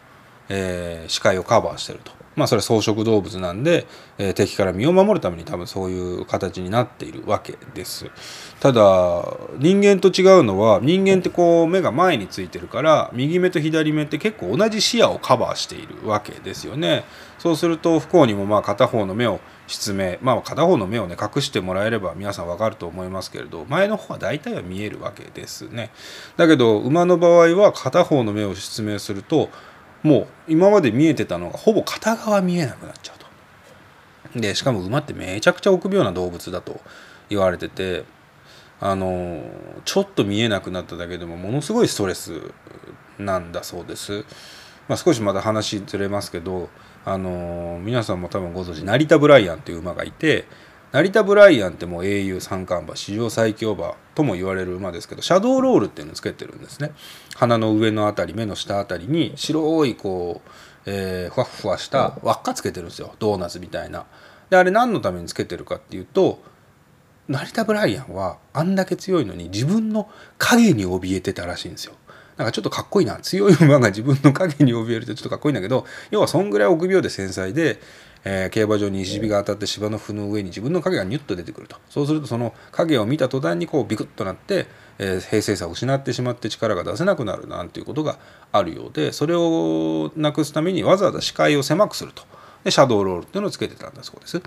[0.49, 2.11] えー、視界をカバーしてると。
[2.35, 3.85] まあそれは草食動物なんで、
[4.17, 8.09] えー、敵から身を守るために多分そういう形になっているわけです。
[8.59, 8.81] ただ
[9.59, 17.03] 人間と違うのは人間ってこう目が前についてるから右目と左目って結構同じ視野をカバーしているわけですよね。
[17.37, 20.17] そうすると不幸にもまあ片方の目を失明。
[20.21, 25.91] まあ片方の目をね隠してもらえれば皆さんわかると思いますけれど前の方は大体は見えるわけですね。
[26.37, 29.49] だけど馬の場合は片方の目を失明すると
[30.01, 33.19] もう今まで見えてたのがほぼ片側見えなくなっちゃう
[34.33, 34.39] と。
[34.39, 36.81] でしかも馬ってめちゃくちゃ臆病な動物だと
[37.29, 38.03] 言われてて
[38.79, 39.43] あの
[39.85, 42.51] ちょっと見えなくなっただけでもものすごいストレス
[43.17, 44.25] なんだそうです、
[44.87, 46.69] まあ、少しまだ話ずれますけど
[47.05, 50.45] あの皆さんも多分ご存知成田ブライアンという馬がいて
[50.93, 56.91] 成田ブライアンってもう英雄三冠馬史上最強馬とも言われる馬ですけどシャドーロールっていうのをつけてるんですね。
[57.35, 60.49] 鼻の上の辺り目の下辺りに白いこう、
[60.85, 63.15] えー、ふわふわした輪っかつけてるんですよ。
[63.17, 64.05] ドーナツみたいな。
[64.51, 66.43] であれ何のためにつけてるかっていうと
[67.27, 71.95] 成田ブライアンはあんだけ強いのに自分の影に怯えてたらしいんですよ。
[72.37, 73.17] なんかちょっとかっこいいな。
[73.17, 77.79] 強い馬が自分の影に怯えるとちょっとかっこいいんだけど要はそんぐらい臆病で繊細で、
[78.25, 81.77] えー、競馬場に石火が当たって芝の符の上に自分の影がニュッと出てくると。
[81.89, 84.67] そうするとその影を見た途端にこうビクッとなって、
[84.99, 88.17] えー、平静さを失ってしまって力が出せなくなるなんていうことが
[88.51, 92.23] あるようでそれをなくすためにわざわざ視界を狭くすると。
[92.63, 94.41] でシャドーロールっていうのをつけてたんだそうです。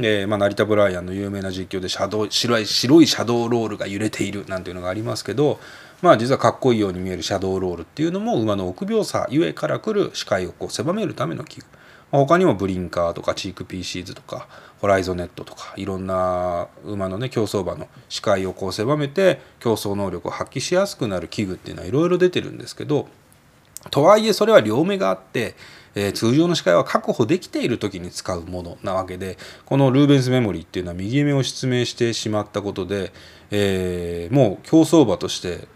[0.00, 5.58] えーまあ、成田ブライアンの有名な実況でシャドウ白い白いシャドウロールが揺れているなんていうのがありますけど、
[6.00, 11.66] まあ、実はかっこいいように見えるシャドウロールっていうのも馬の臆病さゆえから来る視界をこう狭めるための器具、
[12.12, 14.46] まあ、他にもブリンカーとかチークピーシーズとか
[14.80, 23.08] ホライゾネットとかいろんな馬のね競走馬の視界をこう狭めて競争能力を発揮しやすくなる器具っていうのはいろいろ出てるんですけど
[23.90, 25.54] とはいえそれは両目があって、
[26.12, 33.12] 通常の視界は確保できている時に使うものなわけでこのルーベンスメモリーっていうのは右目を失明してしまったことで、
[33.50, 35.66] えー、もう競走馬として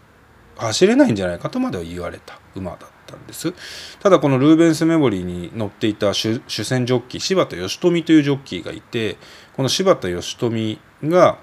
[0.56, 3.52] 走れないんじゃないかとまでは言われた馬だったんです
[4.00, 9.16] ただこのルーベンスメモリーに乗っていた主戦ジョッキー柴田義富というジョッキーがいて
[9.56, 11.38] この柴田義富が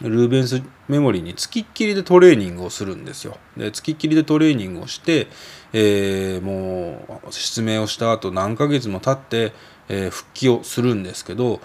[0.00, 3.38] ルーベンスメモリーにつきっきりでトレーニングをするんですよ。
[3.56, 5.28] でつきっきりでトレーニングをして、
[5.72, 9.54] えー、もう失明をした後何ヶ月も経って、
[9.88, 11.60] えー、復帰をするんですけど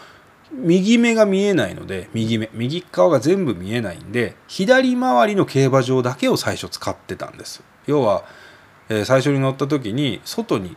[0.52, 7.64] 右目が見えないので右目右側が全部見えないんで左回りの競馬場だけを最初使ってたんです。
[7.86, 8.24] 要は、
[8.90, 10.76] えー、最初に乗った時に外に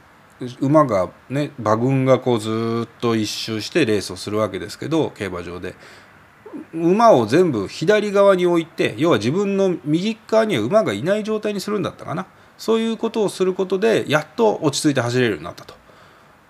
[0.61, 5.75] 馬がね馬群がこうずっと一周してレースをするわけですけど競馬場で
[6.75, 12.27] 馬を全部左側に置いて要は自分の右側には馬がいない状態にするんだったかな
[12.59, 15.82] そういうことをすることでやっと落ち着いて走れるようになったと。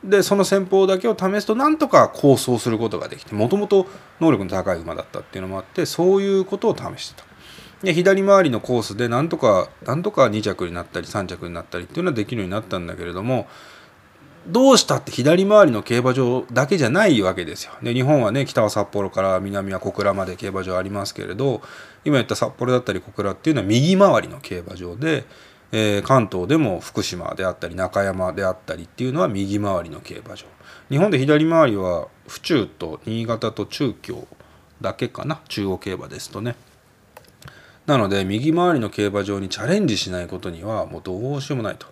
[0.05, 3.87] でその戦法だけを試すとなんとか構想することができてもともと
[4.21, 7.25] 能力の高い馬だったっていうのもあってそういうことを試してた。
[7.83, 13.49] で左回りのコースでなんとかなんとか2着になったり3着になったりっていうのはできるようになったんだけれども
[14.47, 17.73] どうしたって左回りの競馬場だけじゃないわけですよ。
[17.83, 21.62] で日本はね北は札幌から南は小倉まで競馬場ありますけれど
[22.05, 25.25] 今言った札幌だったり小倉っていうのは右回りの競馬場で、
[25.73, 30.47] えー、関東でも福島であったり中山であったりっていうのは右回りの競馬場。
[30.91, 34.27] 日本で左回りは府中と新潟と中京
[34.83, 36.55] だけかな中央競馬ですとね。
[37.87, 41.87] なので右回りの競馬場にチャレンジしないことにはもうどうしようもないと。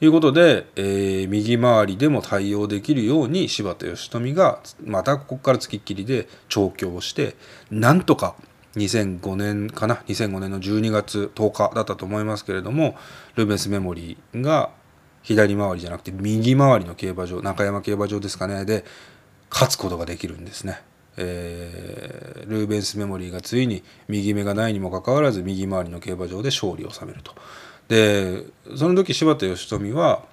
[0.00, 7.36] いうことで、えー、右回りでも対応できるように柴田義富がまたここからつきっきりで調教をして
[7.70, 8.34] なんとか
[8.76, 12.96] 2005年かな？2005年の12月10日だったと思いますけれども
[13.36, 14.70] ルーベンスメモリーが
[15.22, 18.64] 左回りじゃなくて右回りの競馬場中山競馬場ですかね？
[18.64, 18.84] で
[19.50, 20.80] 勝つことができるんですね。
[21.18, 27.34] えー、ルーベンスメモリーがついに右目がないにもかかわらず右回りの競馬場で勝利を収めると。
[27.88, 28.44] で
[28.76, 30.24] その時柴田義富は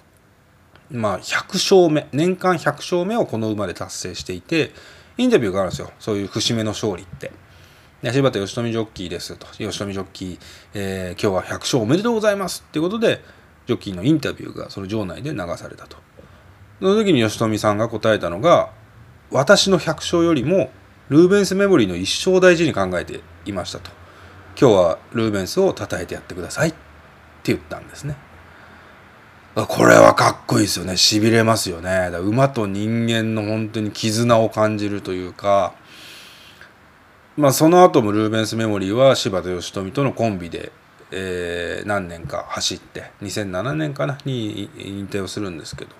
[0.90, 4.72] まあ100勝目年間100勝目をこの馬で達成していて
[5.18, 7.30] インタビューがあるんですよそういう節目の勝利って。
[8.02, 10.38] で柴田義富ジョッキーですと義富ジョッキー、
[10.72, 13.22] えー、今日は100勝おめでとうございますっていうことで
[13.66, 15.98] ジョッキーのインタビューがその場内で流されたと。
[16.80, 18.70] その時に義富さんが答えたのが
[19.30, 20.70] 私の100勝よりも
[21.10, 23.90] ルーベンスメモリーの一生を大事に考えていましたと。
[24.58, 26.78] 今日はルーベンスを称えてやってくださいって
[27.52, 28.16] 言ったんですね。
[29.54, 30.92] これはかっこいいですよね。
[30.92, 32.08] 痺れますよね。
[32.22, 35.74] 馬と人間の本当に絆を感じるというか、
[37.36, 40.72] まあその後もルーベンスメモリーは柴田義富とのコンビで、
[41.10, 45.92] えー、何年か走って2007年かなに引退をするんですけど、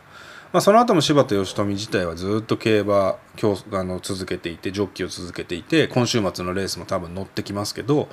[0.52, 8.08] まあ、その後も柴田義富自体はずっと競馬今日あの続けていてジョッキーを続けていて今週末のレースも多分乗ってきますけど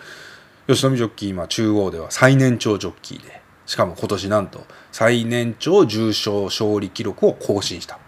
[0.67, 7.99] 吉富ジョッキー今中央では最年長ジョッキーでしかも今年なんと最年長重賞勝利記録を更新した、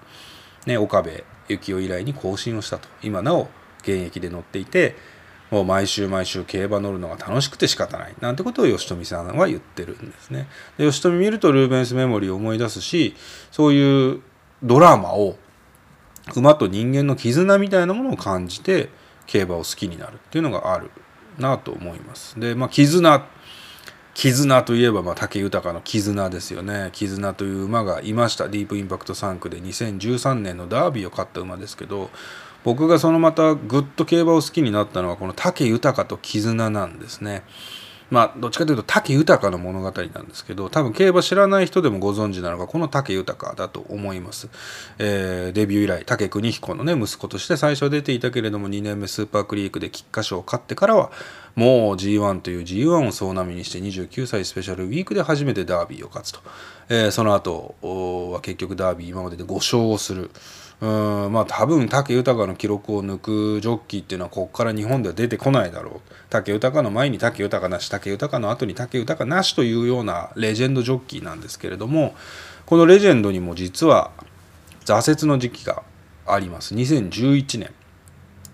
[0.65, 2.87] ね、岡部幸雄以来に更新をしたと。
[3.01, 3.49] 今なお
[3.91, 4.95] 現役で乗っていて
[5.51, 10.47] もう毎週毎週競馬乗るのが楽しくて仕方ないなんてことを吉富さんは言ってるんですね
[10.77, 13.15] で吉富見るとルーベンスメモリーを思い出すし
[13.51, 14.21] そういう
[14.61, 15.37] ドラマを
[16.35, 18.89] 馬と人間の絆みたいなものを感じて
[19.25, 20.91] 競馬を好きになるっていうのがある
[21.37, 22.39] なと思います。
[22.39, 23.25] で、まあ、絆
[24.15, 26.89] 絆といえば、まあ、武豊の絆ですよね。
[26.91, 28.49] 絆という馬がいました。
[28.49, 32.09] ディープインパクト3区で2013年のダービーを勝った馬ですけど、
[32.63, 37.43] 僕がそのまたぐっと競馬を好きになったのはこの武豊と絆なんですね。
[38.09, 44.49] まあどっちかというと武豊の物語なんですけど多分競馬知らない人でもご存知なのがこの武豊だと思います、
[44.97, 51.11] えー、デビュー以来武邦彦のね息子として最初出ていたけれども2年目スーパークリークで菊花賞を勝ってからは
[51.55, 56.39] もう G1 という G1 を総並みにして29歳スペシャルウィークで初めてダービーを勝つと、
[56.89, 57.75] えー、その後
[58.33, 60.31] は結局ダービー今までで5勝をする。
[60.81, 66.11] うんまあ多分武豊の記録を抜くジョッキーっていうのはここから日本では出てこないだろう。
[66.29, 72.15] 武豊の前に武豊なし武豊の後に武豊なしというようなレジェンドジョッキーなんですけれども
[72.65, 74.11] このレジェンドにも実は
[74.85, 75.83] 挫折の時期が
[76.25, 76.73] あります。
[76.75, 77.71] 2011年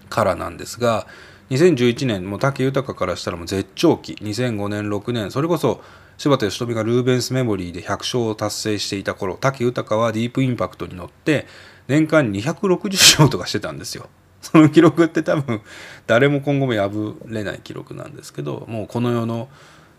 [0.10, 1.06] からなんですが
[1.52, 4.14] 2011年も武豊からしたらもう絶頂期。
[4.14, 5.30] 2005年6年。
[5.30, 5.84] それこそ
[6.18, 11.46] 柴田義富がルーベンスメモリーで100勝を達成していた頃武豊はディープインパクトに乗って
[11.88, 14.10] 年間260勝とかしてたんですよ。
[14.42, 15.62] その記録って多分
[16.06, 19.50] 誰も今後も破れない記録なんですけどもうこの世の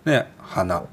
[0.04, 0.84] ね花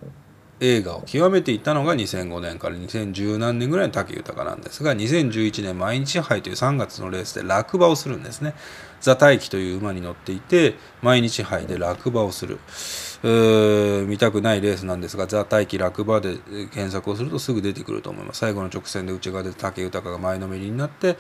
[0.60, 8.56] 映画を極めていったのが2005年から2010何年ぐらいの武豊なんですが2011年毎日杯という3月のレースで落馬をするんですね。
[9.02, 12.60] ザ・大輝という馬に乗っていて毎日杯で落馬をする
[13.24, 16.38] 見たくないレースなんですがザ・大輝落馬で
[16.74, 18.40] 検索をするとすぐ出てくると思います。
[18.40, 21.18] 最後の直線で内側で武豊が前のめりになって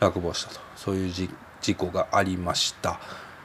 [0.00, 0.60] 落馬したと。
[0.74, 3.00] そういう事故がありました。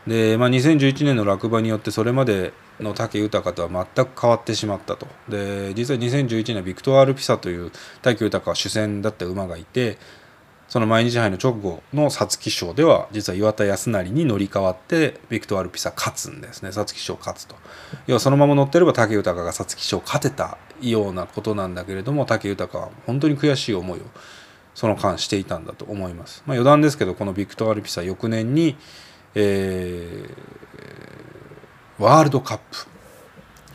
[0.07, 5.07] で、まあ、2011年の落馬によってそれまでの武豊とは全く変わってしまったと。
[5.29, 7.71] で実は2011年ビクトワール・ピサという
[8.01, 9.99] 武豊は主戦だった馬がいて
[10.71, 16.71] その毎日杯の直後の皐月賞では実は岩田康成に乗り換わってビクトワール・ピサ勝つんですね。
[16.71, 17.57] 皐月賞勝つと。
[18.07, 24.03] 要はそのまま乗ってれば武豊が皐月賞勝てたようなことなんだけれども武豊は本当に悔しい思いを
[24.73, 28.77] その間していたんだと思います、まあ、余談ですけどこのビクトワール・ピサ翌年に、
[29.35, 32.63] えー、ワールドカップ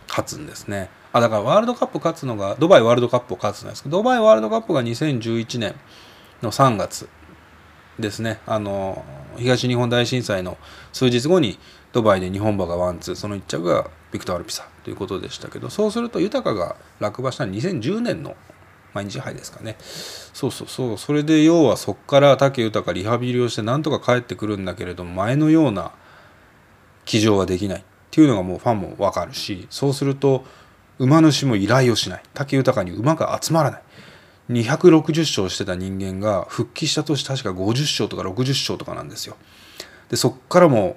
[0.09, 0.88] 勝つんですね。
[1.12, 5.74] あだからワールドカップ勝つのがドバイワールドカップを勝つんですけどドバイワールドカップが2011年。
[6.43, 7.09] の3月
[7.99, 8.41] ですね。
[8.47, 9.05] あの
[9.37, 10.59] 東日本大震災の
[10.93, 11.59] 数日後に
[11.93, 18.37] ドバイで日本馬がワンツーその1着がビクト・アルピサということでしたけどそうすると豊が落馬したのは2010年の
[18.95, 19.76] 毎日杯ですかね。
[19.80, 20.99] そうそうそう。
[20.99, 25.93] それで要はそこから武豊リハビリをしてなんとか帰ってくるんだけれども前のような
[27.05, 30.45] 騎乗はできないっていうのがもうファンも分かるしそうすると
[30.99, 32.22] 馬主も依頼をしない。
[32.32, 33.82] 武豊に馬が集まらない。
[34.51, 39.36] 260勝してた人間が復帰した年確か50勝とか60勝とかなんですよ。
[40.09, 40.97] でそっからも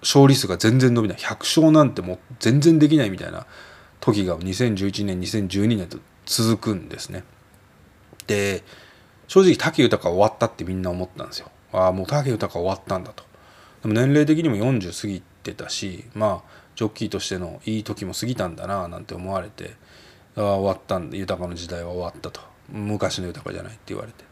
[0.00, 3.46] 勝利数が全然伸びない100勝なんてもう全然できないみたいな
[4.00, 7.24] 時が2011年2012年と続くんですね。
[8.26, 8.62] で
[9.26, 11.50] 正直武豊終わったってみんな思ったんですよ。
[11.72, 13.24] ああもう武豊終わったんだと。
[13.82, 19.74] でも年齢的にも40過ぎてたしまあジョッキーとしてのいい時も過ぎたんだななんて思われて
[20.36, 22.51] ああ終わったんだ豊の時代は終わったと。
[22.72, 24.24] 昔の豊じゃないって言われて。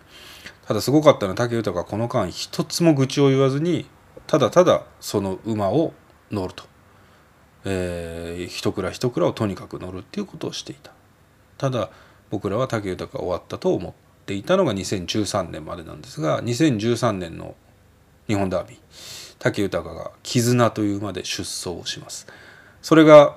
[0.67, 3.87] ただすごかったのは武豊はこの間一つも愚痴を言わずに
[4.27, 5.93] ただただその馬を
[6.31, 6.65] 乗ると、
[7.65, 10.93] えー、一蔵一蔵をとにかく乗るっていうことをしていた。
[11.59, 11.91] ただ
[12.31, 13.93] 僕らは武豊が終わったと思っ
[14.25, 17.57] ていたのが2013年までなんですが2013年の
[18.29, 18.79] 日本ダービー
[19.41, 22.29] 武豊が「絆」という馬で出走します。
[22.81, 23.37] それが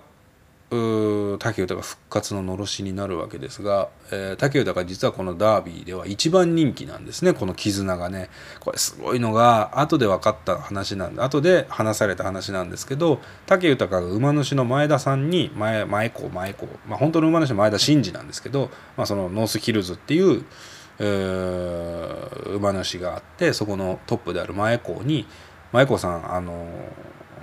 [0.73, 20.43] 武豊復活ののろしになるわけですが、えー、武豊が実はこのダービーでは一番人気なんですねこの絆がねこれすごいのが後で分かった話なんで後で話された話なんですけど武豊が馬主の前田さんに前前幸前幸、まあ、本当の馬主は前田晋二なんですけど、まあ、そのノースヒルズっていう、
[22.55, 25.25] 馬主があってそこのトップである前幸に
[25.71, 26.67] 前子さんあの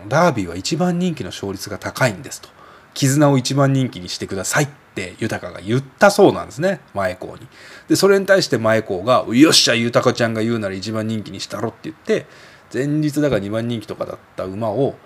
[0.09, 2.60] ダービーは一番人気の勝率が高いんですと。
[3.01, 6.81] 絆を一番人気にしてくださいって豊が言ったそうなんですね。
[6.93, 7.49] 前公に。
[7.89, 12.27] でそれに対して前公が「よっしゃ豊ちゃんが言うなら一番人気にしたろ」って言って
[12.71, 14.97] 前日だから2番人気とかだった馬を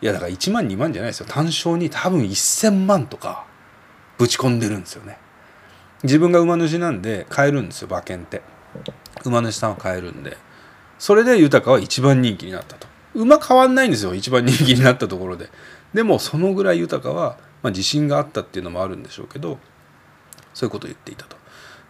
[0.00, 1.26] いやだから1万2万じゃないですよ。
[1.28, 3.44] 単勝に多分1,000万とか
[4.16, 5.18] ぶち込んでるんですよね。
[6.04, 8.40] 自分が馬主なんで買えるんですよ馬券って。
[9.26, 10.38] 馬主さんは買えるんで。
[10.98, 12.86] それで豊は一番人気になったと。
[13.14, 15.50] 馬変わんないんですよ一番人気になったところで。
[15.94, 19.58] でもそのぐらい豊は、まあ、自信があったっていうのもあるんでしょうけど
[20.54, 21.42] そういうことを言っていたと。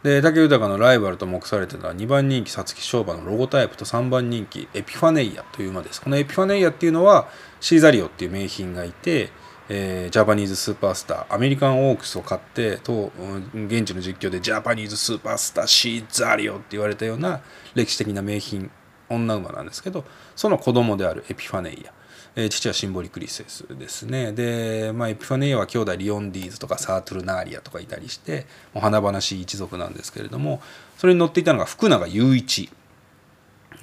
[0.02, 7.28] で武豊のライバルと目されてたのは2番人気皐月賞馬のロゴタイプと3番人気エピファネイアという馬ですこのエピファネイアっていうのは
[7.60, 9.30] シーザリオっていう名牝がいて、
[9.68, 13.12] えー、 Japanese superstar アメリカンオークスを勝ってと
[13.54, 17.40] 現地の実況でジャパニーズスーパースターシーザリオって言われたような
[17.76, 18.72] 歴史的な名品
[19.08, 22.01] 女馬なんですけどその子供であるエピファネイア
[22.34, 24.32] えー、父はシンボリクリセスですね。
[24.32, 30.62] で、まあ、エピファネイアは兄弟リオンディーズとかサートルナーリアとかいたりしてもう華々しい一族なんですけれども
[30.96, 32.70] それに乗っていたのが福永雄一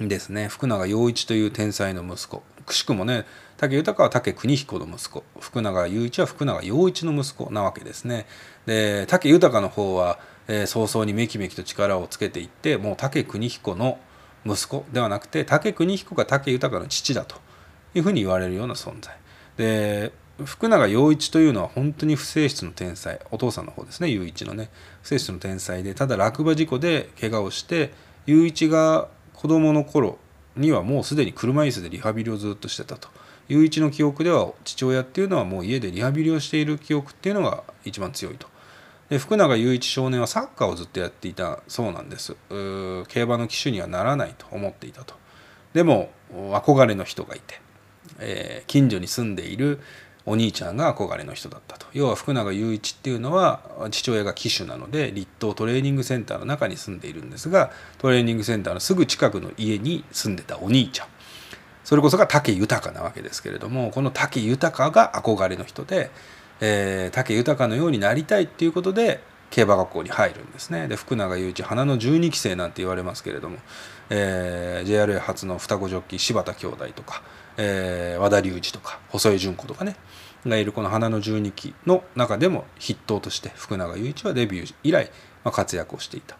[0.08, 0.48] ですね。
[0.48, 2.42] 福永陽一という天才の息子。
[2.64, 3.26] くしくもね
[3.58, 5.24] 武豊は武邦彦の息子。
[5.38, 8.26] 福永雄一は福永陽一の息子なわけですね。
[8.66, 13.98] で武豊の方は、えー、早々にめきめきと力をつけていってもう武邦彦の
[14.46, 17.36] 息子ではなくて武邦彦が武豊の父だと。
[17.94, 19.14] いうふうに言われるような存在。
[19.56, 20.12] で
[20.44, 23.20] 福永陽一というのは本当に不正室の天才。
[23.30, 24.70] お父さんの方ですね雄一のね。
[25.02, 27.92] 不正室の天才でただ落馬事故で怪我をして
[28.26, 30.18] 雄一が子供の頃
[30.56, 33.08] にはもうすでに車椅子でリハビリをずっとしてたと。
[33.48, 38.46] 雄一の記憶では父親っていうのはもう家でリハビリをしている記憶っていうのが一番強いと。
[39.08, 42.36] で福永雄一少年はサッカーをずっとやっていたそうなんです。
[42.48, 45.14] 競馬の騎手にはならないと思っていたと。
[45.74, 47.60] でも憧れの人がいて、
[48.20, 49.80] えー、近所に住んでいる
[50.26, 51.86] お兄ちゃんが憧れの人だったと。
[51.92, 61.08] 要は福永雄一っていうのは父親が騎手なので立東トレーニングセンターの中に住んでいるんですがトレーニングセンターのすぐ近くの家に住んでたお兄ちゃん。
[61.84, 66.10] それこそが武豊なわけですけれどもこの武豊が憧れの人で、
[66.60, 70.86] えー、武豊のようになりたいっていうことで競馬学校に入るんですね。
[70.86, 73.58] で福永雄一花の12期生なんて言われますけれども、
[74.08, 77.22] えー、JRA 初の双子ジョッキー柴田兄弟とか、
[77.62, 79.94] えー、和田隆二とか細井純子とかね
[80.46, 85.10] がいるこの花の12期の中でも筆頭として福永雄一はデビュー以来、
[85.44, 86.38] まあ、活躍をしていた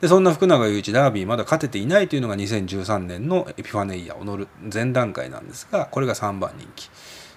[0.00, 6.90] でそんな福永雄一ダービーまだ勝てていないというのが2013年のエピファネイアを乗る前段階なんですがこれが3番人気。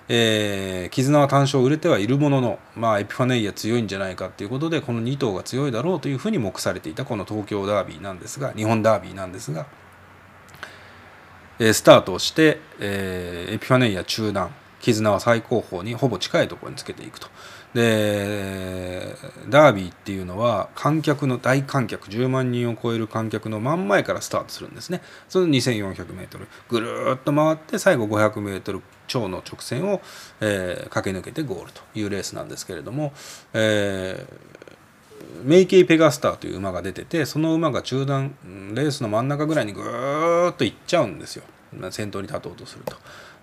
[0.10, 9.66] えー、絆は単勝売れてはいるものの、まあ、エピファネイア強いんじゃないかということでこの2頭が強いだろうというふうに目されていたこの東京ダービーなんですが日本ダービーなんですが、
[11.60, 17.28] スタートをして、え、エピファネイア中段絆は最高峰にほぼ近いところにつけていくと。
[17.74, 19.16] で
[19.49, 30.01] ダービーっていうのは観客の大観客10万人を超える観客の真ん前からスタートするんですねその 2400m ぐるっと回って最後 500m 超の直線を、
[30.41, 33.14] えー、駆け抜けてゴールというレースなんですけれども、
[33.53, 34.57] えー、
[35.44, 38.36] メイケイ・ペガスターという馬が出ててその馬が中段
[38.74, 41.44] レースの真ん中ぐらいにぐーっと行っちゃうんですよ
[41.92, 42.96] 先頭に立とうとすると。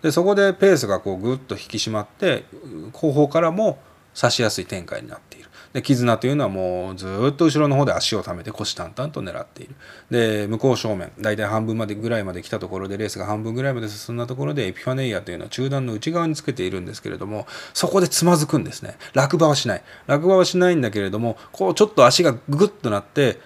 [0.03, 2.45] でそこでペースがこうぐっと引き締まって
[2.93, 3.79] 後方からも
[4.13, 5.44] 差しやすい展開になっている。
[5.75, 9.75] で絆というのはもうずっと後ろの方で足を溜めて虎視眈々と狙っている。
[10.09, 18.97] で向こう正面大体半分までぐらいまで来たところでレースが半分ぐらいまで進んだところでエピファネイアというのは中段の内側につけているんですけれどもそこでつまずくんですね。
[19.15, 19.83] 落馬はしない。
[20.07, 23.41] 落馬はしないんだけれどもこうちょっと足がグッとなって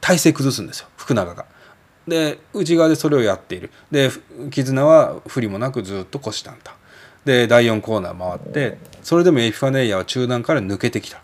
[0.00, 0.88] 体勢崩すんですよ。
[0.96, 1.46] 福永が。
[2.06, 3.72] で内側でそれをやっている。
[3.90, 4.08] で
[4.52, 6.78] 絆は不利もなくずっと虎視眈々
[7.24, 11.20] で第4コーナー回ってそれでもエピファネイアは中段から抜けてきた。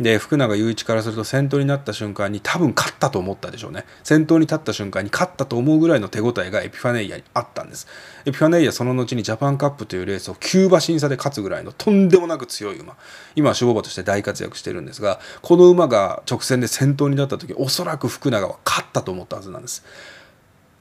[0.00, 3.84] で福永雄一からすると先頭になった瞬間に多分勝ったと思ったでしょうね。
[4.02, 7.86] 先頭に立った瞬間に勝ったと思うぐらいの手応えがエピファネイアにあったんです。
[8.24, 12.96] エピファネイアその後にジャパンカップというレースをキューバ審査で勝つぐらいのとんでもなく強い馬。
[13.36, 19.84] 今は守護馬として大活躍してるんですがこの馬が直線で先頭になった時おそらく福永は勝ったと思ったはずなんです。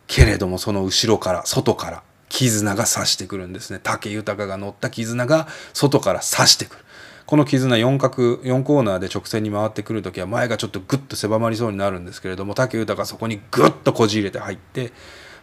[0.07, 3.80] けれどもその後ろから外から絆が刺してくるんですね。
[3.84, 6.86] 武豊が乗った絆が外から刺してくる。
[7.30, 14.91] この絆4角4コーナーで直線に回ってくる時は前がちょっとグッと狭まりそうになるんですけれども武豊がそこにグッとこじ入れて入って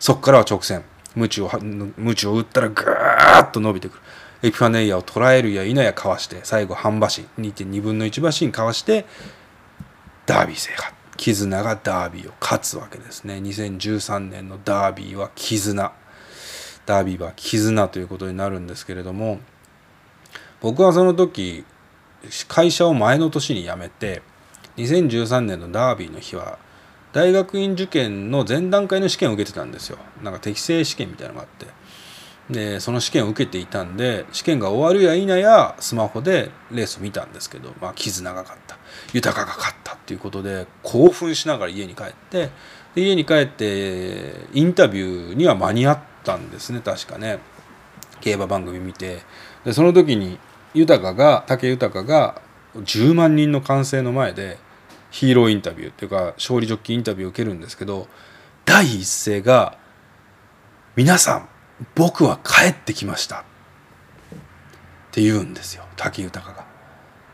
[0.01, 0.82] そこからは直線。
[1.14, 4.01] ムチをムチを打ったらグーッと伸びてくる。
[4.43, 9.07] エピファネイアを捉えるや否やかわして最後半馬身2.2分の1馬身かわして
[10.26, 10.93] ダービー制覇。
[11.16, 13.37] 絆がダービーを勝つわけですね。
[13.37, 15.93] 2013年のダービーは絆。
[16.84, 19.39] ダービーは絆ということになるんですけれども
[20.61, 21.64] 僕はその時
[22.49, 24.22] 会社を前の年に辞めて
[24.77, 26.59] 2013年のダービーの日は
[27.12, 29.97] 大学院受験の前段階の試験を受けてたんですよ。
[30.22, 31.66] なんか適正試験みたいなのがあって。
[32.51, 38.77] でその試験を受けていたんで試験が終わるや否やスマホでレースを見たんですけど、まあ、絆が勝った。
[39.12, 42.51] 豊かが勝ったっていうことで興奮しながら家に帰って
[42.95, 46.81] で家に帰ってインタビューには間に合ったんですね。
[46.85, 47.39] 確かね。
[48.20, 49.22] 競馬番組見て。
[49.64, 50.39] でその時に
[50.79, 52.41] 豊が武豊が
[52.74, 54.59] 10万人の歓声の前で
[55.11, 58.07] ヒーローインタビューっていうか勝利ジョッキインタビューを受けるんですけど
[58.64, 59.79] 第一声が
[60.97, 61.49] 「皆さん
[61.95, 63.43] 僕は帰ってきました」っ
[65.12, 66.66] て言うんですよ武豊が。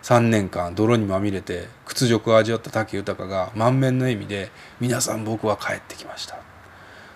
[0.02, 6.38] 3年間泥にまみれて屈辱を味わった武豊が満面の笑みで「皆さん僕は帰ってきました」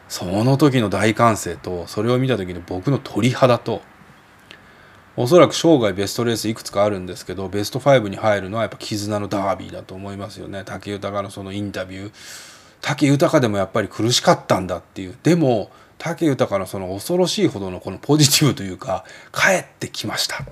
[0.09, 3.83] その時の大歓声とそれを見た時の僕の鳥肌と
[5.19, 10.62] おそらく生涯ベストレースいくつかあるんですけどベスト5に入るのはやっぱ絆のダービーだと思いますよね。
[10.64, 12.12] 武豊のそのインタビュー。
[12.83, 15.17] 武豊でもやっぱり苦しかったんだっていう。
[15.23, 20.45] でも武豊のその恐ろしいほどのこのポジティブというか帰ってきました。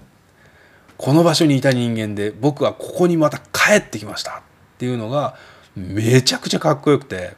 [0.96, 4.42] この場所にいた人間で僕はここにまた帰ってきましたっ
[4.78, 5.36] ていうのが
[5.76, 7.36] めちゃくちゃかっこよくて。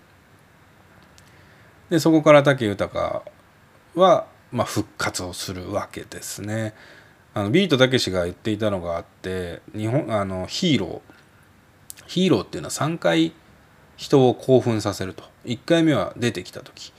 [1.90, 3.22] でそこから武豊
[3.94, 6.74] は、まあ、復活をするわけですね。
[7.36, 11.14] あのビートたけしが言っていたのがあって日本あのヒーロー。
[12.06, 13.34] ヒーローっていうのは3回
[13.98, 15.22] 人を興奮させると。
[15.44, 16.94] 1回目は出てきた時。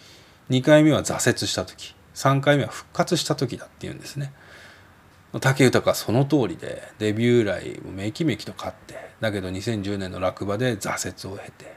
[0.51, 1.95] 2回目は挫折した時。
[2.13, 4.31] 3回目は復活した時だっていうんですね。
[5.33, 11.75] 武豊はその通りでデビュー以来めきめきと勝ってだけど2010年の落馬で挫折を経て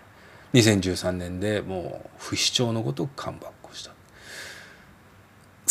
[0.53, 3.60] 2013年でもう不死鳥のごとくカムバック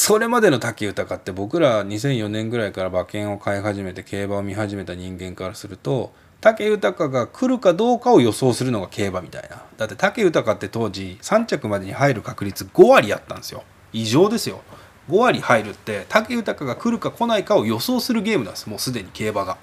[0.02, 9.62] それまでの武豊って僕ら2004年ぐらいから馬券を買い始めて競馬を見始めた人間からすると武豊が来るかどうかを予想するのが競馬みたいな。
[9.76, 13.66] だって武豊って当時3着までに入る確率5割やったんですよ。
[13.92, 14.62] 異常ですよ。
[15.10, 18.70] 5割入るって武豊が来るか来ないかを予想するゲームなんです。
[18.70, 19.58] もうすでに競馬が。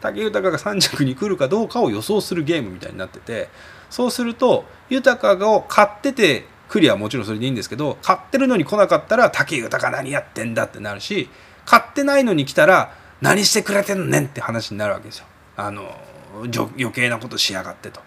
[0.00, 3.48] 武豊が3着に来るかどうかを予想するゲームみたいになってて
[3.90, 11.28] そうすると豊が買っててクリアはもちろんそれでいいんですけど買ってるのに来なかったら武豊何やってんだってなるし
[11.64, 15.26] 買ってないのに来たら何してくれてんねんって話になるわけですよ。
[15.56, 15.96] あの
[16.42, 18.00] 余計なことしやがってと。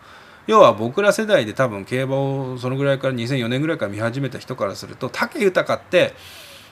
[0.48, 6.14] 要は僕ら世代で多分競馬をそのぐらいから2004年ぐらいから見始めた人からすると武豊って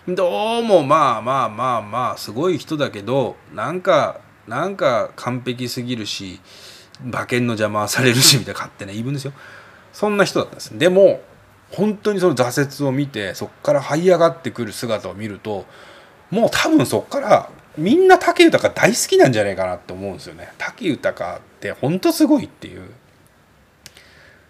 [0.07, 6.39] どうもまあまあまあまあすごい人だけどなんかなんか完璧すぎるし
[7.05, 9.33] 馬券の邪魔はされるしみたいな勝手な言い分ですよ。
[9.93, 10.77] そんな人だったんです。
[10.77, 11.21] でも
[11.71, 15.65] 本当にその挫折を見てそこから這い上がってくる姿を見ると
[16.31, 20.49] もう多分そこからみんな武豊大好きなんじゃないかなって思うんですよね。
[20.57, 22.89] 武豊って本当すごいっていう。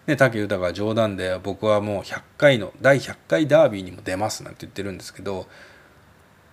[0.08, 5.48] ね、武豊は冗談で僕はもう100回の第100回ダービーにも出ますなんて言ってるんですけど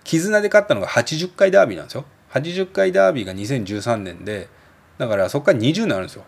[0.03, 2.03] 絆で勝ったのが80回ダービーなんですよ。
[2.31, 4.49] 80回ダービーが2013年で
[4.97, 6.25] だからそこから20になるんですよ。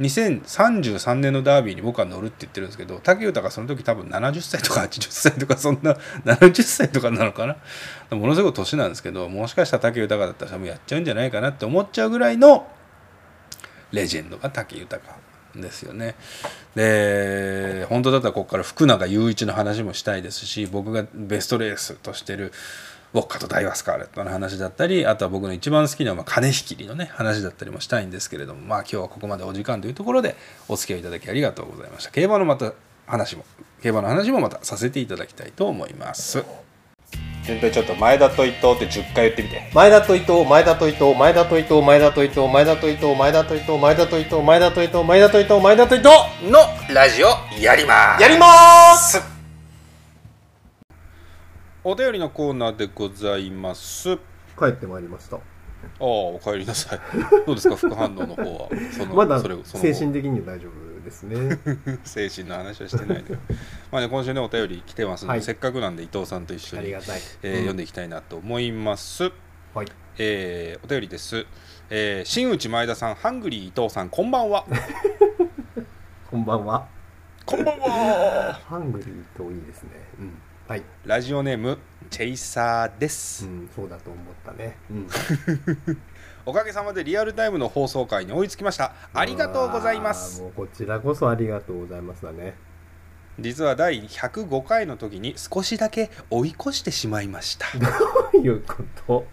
[0.00, 8.16] 2033年のダービーに僕は乗るって言ってるんですけど武豊がその時多分70歳とか80歳とかそんな70歳とかなのかな？
[8.16, 12.68] ものすごい年なんですけどもしかしたら武豊だったら多分やっちゃうんじゃないかなって思っちゃうぐらいの
[13.90, 15.02] レジェンドが武豊
[15.56, 16.14] ですよね。
[16.76, 22.52] で本当だったらここから福永雄一の話もしたいですし僕がベストレースとしてる
[23.14, 30.36] ウォッカとダイワスカーレットの話だったりあとは僕の一番好きな金引きりのね話だったりもしたいんですけれどもまあ今日はここまでお時間というところで
[30.68, 32.10] お付き合いいただきありがとうございました。
[32.10, 32.72] 競馬のまた
[33.06, 33.44] 話も
[33.82, 36.44] 競馬の話もまたさせていただきたいと思います。
[37.44, 39.70] 全体ちょっと前田と伊藤って10回言ってみて。
[39.72, 46.08] 前田と伊藤前田と伊藤前田と伊藤前田と伊藤前田と伊藤前田と伊藤前田と伊藤前田と伊藤前田と伊藤前田と伊藤
[46.50, 46.58] の
[46.94, 47.28] ラジオ
[47.58, 48.22] やります。
[48.22, 48.46] やりま
[48.98, 49.37] す
[51.90, 54.12] お便りのコーナーでございます。
[54.12, 54.18] あ
[54.58, 55.36] 帰ってまいりました。
[55.36, 55.40] あ
[56.00, 57.00] お帰りなさい。
[57.46, 57.76] どうですか？
[57.76, 58.68] 副反応の方は？
[58.92, 61.58] そのまだそれその精神的には大丈夫ですね。
[62.04, 63.38] 精神の話はしてないで
[63.90, 65.42] まあね今週ねお便り来てますので、はい。
[65.42, 69.32] せっかくなんで伊藤さんと一緒に、ありがたい、えー読んでいきたいなと思います、
[69.72, 69.86] はい。
[70.18, 71.46] えーお便りです、
[71.88, 74.66] えー新内前田さんハングリー伊藤さんこんばんは。
[76.30, 76.86] こんばんは。
[77.46, 78.60] こんばんは。
[78.68, 79.90] ハングリーといいですね。
[80.18, 81.78] うんはい、ラジオネーム
[82.10, 85.08] チェイサーです、うん、そうだと思ったね、うん、
[86.44, 88.92] おかげさまでリアルタイムの放送回に追いつきました。
[89.14, 90.42] ありがとうございます。
[90.54, 92.54] こちらこそありがとうございますだね。
[93.40, 97.66] 実は第105回の時に少しだけ追い越してしまいました。
[97.80, 97.86] ど
[98.34, 99.26] ういうこと？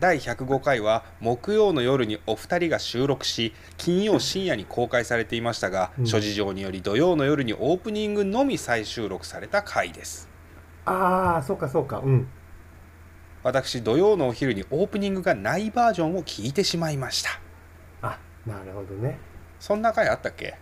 [0.00, 6.06] 第105回は木曜の夜にお二人が収録し金曜深夜に公開されていましたが、うん。
[6.08, 10.31] 諸事情により土曜の夜にオープニングのみ再収録された回です
[10.84, 11.98] ああそうかそうか。
[11.98, 12.28] うん。
[13.42, 17.30] 私土曜のお昼にオープニングがないバージョンを聞いてしまいました。
[18.02, 19.18] あなるほどね。
[19.58, 20.54] そんな回あったっけ？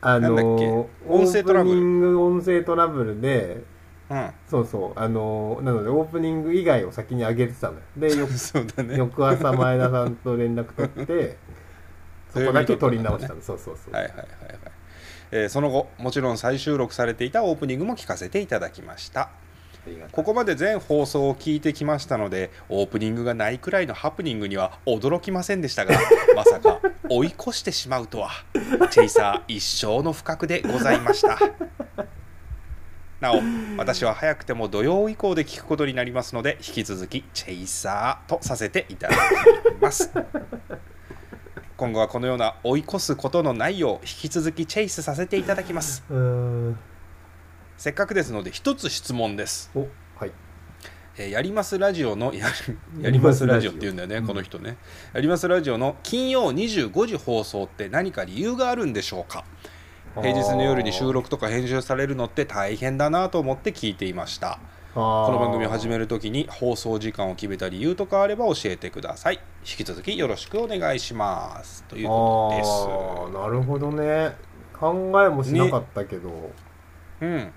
[0.00, 1.76] あのー音声トラブル。
[1.76, 3.62] オープニング音声トラブルで
[4.10, 4.30] うん。
[4.46, 4.98] そうそう。
[4.98, 7.80] あのーなのでオープニング以外を先に上げてたのよ。
[7.96, 8.96] でよ そうだね。
[8.96, 11.36] 翌朝前田さんと連絡取って
[12.28, 13.40] そこだけ取り直したの。
[13.40, 14.28] そうそうそう、はいはいはいはい、
[15.32, 19.30] えーその後もちろん再収録されていたオープニングも聞かせていただきました。
[20.12, 25.98] ここまで全放送を聞いてきましたのでオープニングがないくらいのハプニングには驚きませんでしたが
[26.36, 28.30] まさか追い越してしまうとは
[28.90, 31.36] チェイサー一生の不覚でございました。
[33.20, 33.40] なお
[33.76, 39.18] 私は早くても土曜以降で聞くことになりますので引き続きチェイサーとさせていただき
[39.80, 40.10] ます
[41.82, 46.04] 今後はこのような追い越すことのないよう引き続きチェイスさせていただきます。
[47.76, 49.68] せっかくですので一つ質問です。
[49.74, 50.32] おはい。
[51.16, 53.72] えーやりますラジオのやりますラジオ。
[53.72, 54.26] って言うんだよね、うん。
[54.28, 54.76] この人ね。
[55.12, 59.44] やりますラジオの金曜25時放送って何か理由があるんでしょうか。
[60.14, 64.58] 平日の夜に収録とか編集されるのって大変だなと思って聞いていました
[64.94, 69.40] ここの番組を始めるときに放送時間を決めた理由とかあれば教えてください。
[69.60, 74.36] 引き続きよろしくお願いしますということああなるほどね。
[74.78, 74.92] 考
[75.24, 76.34] えもしなかったけど、で
[77.20, 77.52] すうん。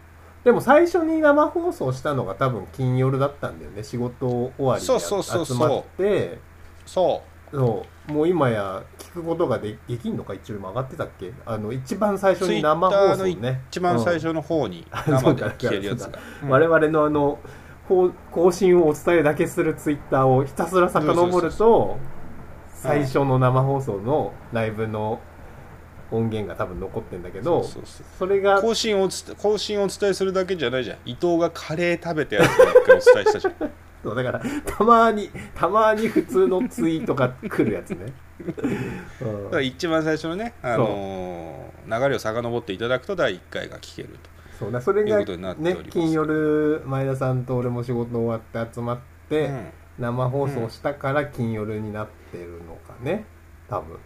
[0.46, 3.84] でも最初に生放送したのが多分金夜だったんだよね。
[3.84, 5.58] 仕事終わりでそうそうそうそう。
[5.58, 6.40] 集まって。
[6.86, 7.22] そ
[7.52, 8.14] そう。
[8.14, 11.34] もう今や聞くことがでできんのか一応今上がってたっけ？
[11.45, 13.61] あの一番最初に生放送ね。
[13.70, 16.49] 一番最初の方に うん生で聞けるやつが、うん。
[16.49, 17.39] 我々のあの
[17.88, 21.97] 更新をお伝えだけするツイッターをひたすら遡ると
[22.74, 25.20] 最初の生放送のライブの
[26.11, 27.63] 音源が多分残ってんだけど
[28.18, 30.97] それが更新を更新をお伝えするだけじゃないじゃん。
[31.05, 33.53] 伊藤がカレー食べたやつを一回お伝えしたじゃん
[34.06, 39.43] そうだからたまにたまに普通のツイートが来るやつね、うん。
[39.45, 44.30] だから一番最初のね、あのー流れを遡っていただくと第1回が聞けると。
[44.60, 45.84] そうだそれがいうことになっております。
[45.86, 48.99] ね金夜前田さんと俺も仕事終わって集まっ
[49.30, 49.66] て、うん。
[49.99, 53.26] 生放送したから金夜になってるのかね。
[53.70, 53.97] 多分。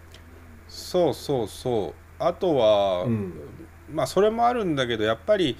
[0.67, 2.23] そうそうそう。
[2.23, 3.33] あとは、うん。
[3.91, 5.57] まあそれもあるんだけどやっぱり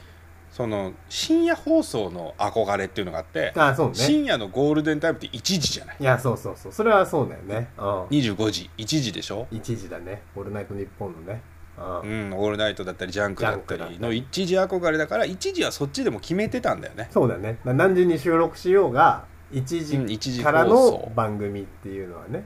[0.51, 3.95] その深夜放送の憧れっていうのがあって、あそうね。
[3.95, 5.97] 深夜のゴールデンタイムって1時じゃない？
[5.99, 6.71] いやそうそうそう。
[6.71, 7.69] それはそうだよね。
[7.77, 7.85] うん。
[8.07, 11.41] 25時1時でしょ？1時だね「オールナイトニッポン」のね。
[11.77, 17.07] ううんん、オールナイトだったりジャンクだったりの1時憧れだから1時はそっちでも決めてたんだよね。
[17.09, 17.57] そうだね。
[17.63, 19.23] な何時に収録しようが
[19.53, 22.43] 1うん1時時からの番組っていうのはね。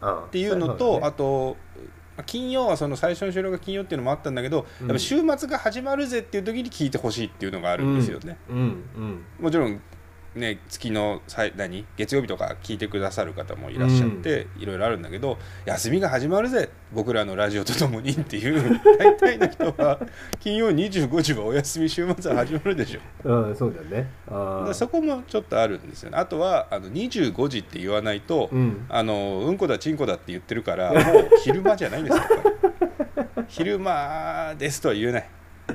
[0.00, 0.18] うん。
[0.24, 1.56] っっていうのと、あと
[2.26, 4.86] 金曜はその最初の収録が金曜っていうのもあったんだけど、うん。
[4.88, 8.56] やっぱ週末が始まるぜっていう時に聞いてほしいっていうのがあるんですよね、うん。
[8.56, 9.24] うん。
[9.40, 9.80] もちろん
[10.34, 11.84] ね月の最何？
[11.96, 16.70] 月曜日とか聞いてくださる方もいらっしゃって、いろいろあるんだけど休みが始まるぜ。
[16.92, 19.98] 僕らのラジオとともにっていう 大体の人は
[20.40, 23.00] 金曜25時はお休み週末は始まるでしょ。
[23.24, 24.10] うんそうだね。
[24.28, 26.18] あそこもちょっとあるんですよね。
[26.18, 28.86] あとはあの25時って言わないと、うん。
[28.88, 32.22] あのうんこだちんこだって言ってるから もう昼間じゃないんですよ。
[33.48, 35.28] 昼間ですとは言えない。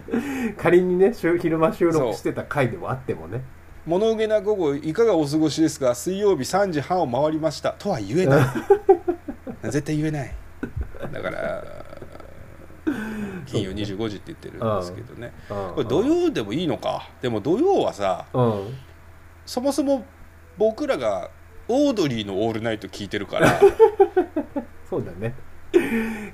[0.58, 3.42] 仮にね週昼間収録してた回でもあってもね
[3.88, 5.96] 物憂げな午後いかがお過ごしですか？
[5.96, 7.72] 水曜日3時半を回りました。
[7.72, 8.46] とは言えない。
[9.72, 10.36] 絶対言えない。
[11.14, 11.64] だから
[13.46, 15.32] 金曜25時って言ってるんですけどね。
[15.48, 17.10] ここれ土曜でもいいのか？
[17.22, 18.76] でも土曜はさうん。
[19.46, 20.04] そもそも
[20.58, 21.30] 僕らが
[21.70, 23.48] オードリーの「オールナイト」聞いてるから。
[24.90, 25.34] そうだね。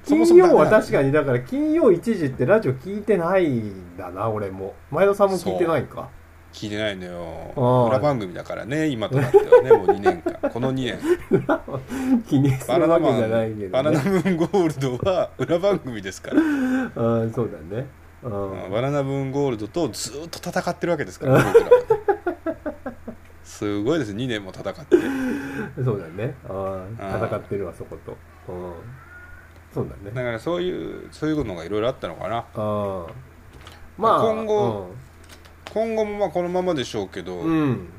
[0.05, 4.73] 金曜は確かにだから金曜1時ってラジオ聞いてないんだな俺も。
[4.89, 6.09] 前田さんも聞いてないんか
[6.53, 7.89] 聞いてないのあよー。
[7.89, 10.49] 裏番組だからね今となってはね もう2年間。
[10.49, 10.99] この2年。
[12.27, 13.83] 気にするわけじゃないけどね。
[13.83, 16.37] ナナムーンゴールドは裏番組ですから。
[16.41, 17.87] うんそうだね。
[18.23, 21.71] バナナムーンゴールドとずーっと戦ってるわけですから、僕らは。
[23.43, 24.95] すごいです2年も戦って。
[25.83, 26.35] そうだね。
[26.47, 26.95] あうん
[27.27, 28.15] 戦ってるわそこと。
[28.47, 28.73] うん
[29.73, 30.11] そうだね。
[30.15, 30.71] だからそうい
[31.05, 32.45] うそういうのがいろいろあったのかな。
[32.55, 33.05] あ
[33.97, 34.91] まあ今後
[35.73, 37.89] 今後もまあこのままでしょうけど、うん、うん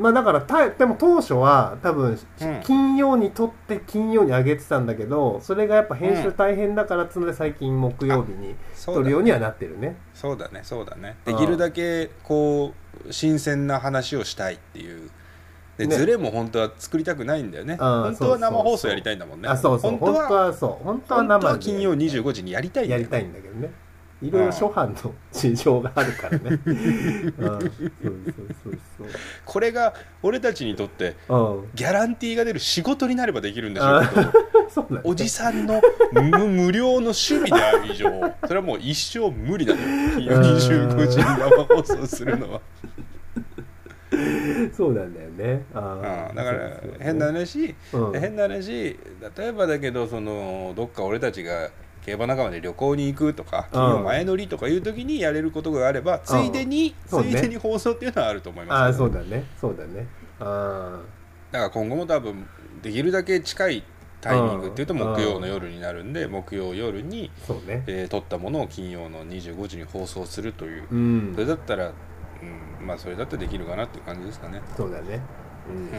[0.00, 2.60] まあだからたでも当初は多分、うん。
[2.64, 9.96] 金曜に撮って金曜に上げてたんだけどそれがやっぱ編集大変だからっつうので最近木曜日にそうだ撮るようにはなってるね。
[10.14, 11.16] そうだねそうだね。
[11.26, 12.72] うんできるだけこ
[13.06, 15.10] う新鮮な話をしたいっていう。
[15.76, 15.96] で、ね。
[15.96, 17.74] ズレも本当は作りたくないんだよね。
[17.74, 19.48] うん本当は生放送やりたいんだもんね。
[19.50, 19.90] あそうそう。
[19.98, 20.84] 本当ははそう。
[20.84, 23.70] 本当は本当は生で金曜25時にやりたいんだよやりたいんだけどね
[24.22, 26.58] いろいろ諸般の事情があるからね。
[29.46, 31.16] これが俺たちにとって
[31.74, 35.80] ギャランティーが出る仕事になればできるんでしょうけどおじさんの
[36.12, 38.10] 無無料の趣味である以上
[38.46, 39.78] それはもう一生無理だよ
[40.14, 42.60] 金曜25時に生放送するのは、
[44.76, 45.64] そうなんだよね。
[45.74, 48.20] あうん、だから変な話、うん。
[48.20, 48.98] 変な話
[49.36, 51.70] 例えばだけどそのどっか俺たちが
[52.04, 59.44] 競馬仲間で旅行に行くとか金曜前乗りとかいう時にやれることがあれば、ついでに、ついでに放送っていうのはあると思いますああよそうだね。
[59.60, 60.06] そうだね。
[60.40, 61.00] あ
[61.52, 62.46] だから今後も多分
[62.82, 63.82] できるだけ近い
[64.20, 67.30] タイミングっていうとうん木曜の夜になるんで木曜夜に、
[67.66, 67.84] ね。
[67.86, 71.32] えー撮ったものを金曜の25時に放送するという、うん。
[71.34, 71.92] それだったら、
[72.80, 75.20] うん、まあそれだってできるかなっていう感じですかね、そうだね。
[75.68, 75.76] うん。
[75.76, 75.90] うん、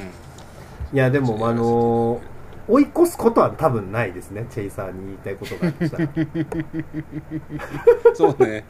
[0.94, 2.31] いやでもあのー
[2.68, 4.46] 追い越すことは多分ないですね。
[4.50, 6.08] チェイサーに言いたいことがあるとしたら、
[8.14, 8.64] そうね。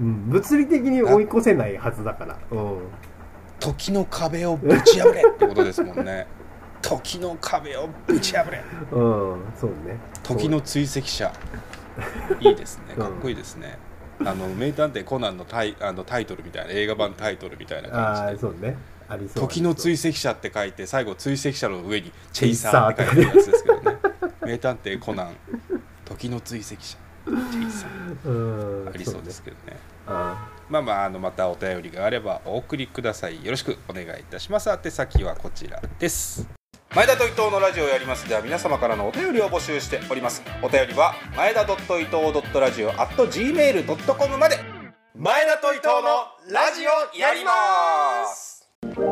[0.00, 2.36] うん、物理的に追い越せないはずだから。
[2.50, 2.78] うん。
[3.58, 6.26] 時の壁をぶち破れってことですもんね。
[6.82, 8.62] 時の壁をぶち破れ。
[8.92, 9.42] うん。
[9.58, 9.98] そうね。
[10.22, 11.32] 時の追跡者。
[12.40, 12.94] いいですね。
[12.96, 13.78] うんかっこいいですね、
[14.20, 18.48] あの名探偵コナンのタイあのタイトルみたいな映画版タイトルみたいなあ感じで。
[18.48, 18.76] あそうね
[19.34, 23.98] 時の追跡者って書いて最後追跡者の上にチェイサーって書いてるやつですけどね。
[24.42, 25.36] 名探偵コナン。
[26.04, 26.76] 時の追跡者。
[26.76, 28.28] チェイサー。
[28.28, 29.76] うんありそうですけどね。
[30.06, 33.44] あまあまああのまたお便りがあればお送りください。
[33.44, 34.68] よろしくお願いいたします。
[34.70, 36.46] 宛先はこちらです。
[36.94, 40.42] 前田と伊藤のラジオをやりますでは皆様からのお便りを募集しております。
[40.62, 44.84] お便りは前田伊藤ラジオ at gmail.com まで。
[45.16, 48.53] 前田と伊藤のラジオやります
[48.94, 49.02] こ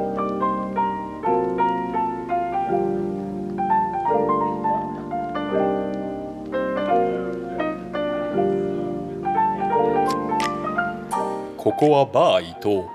[11.72, 12.86] こはバー伊藤。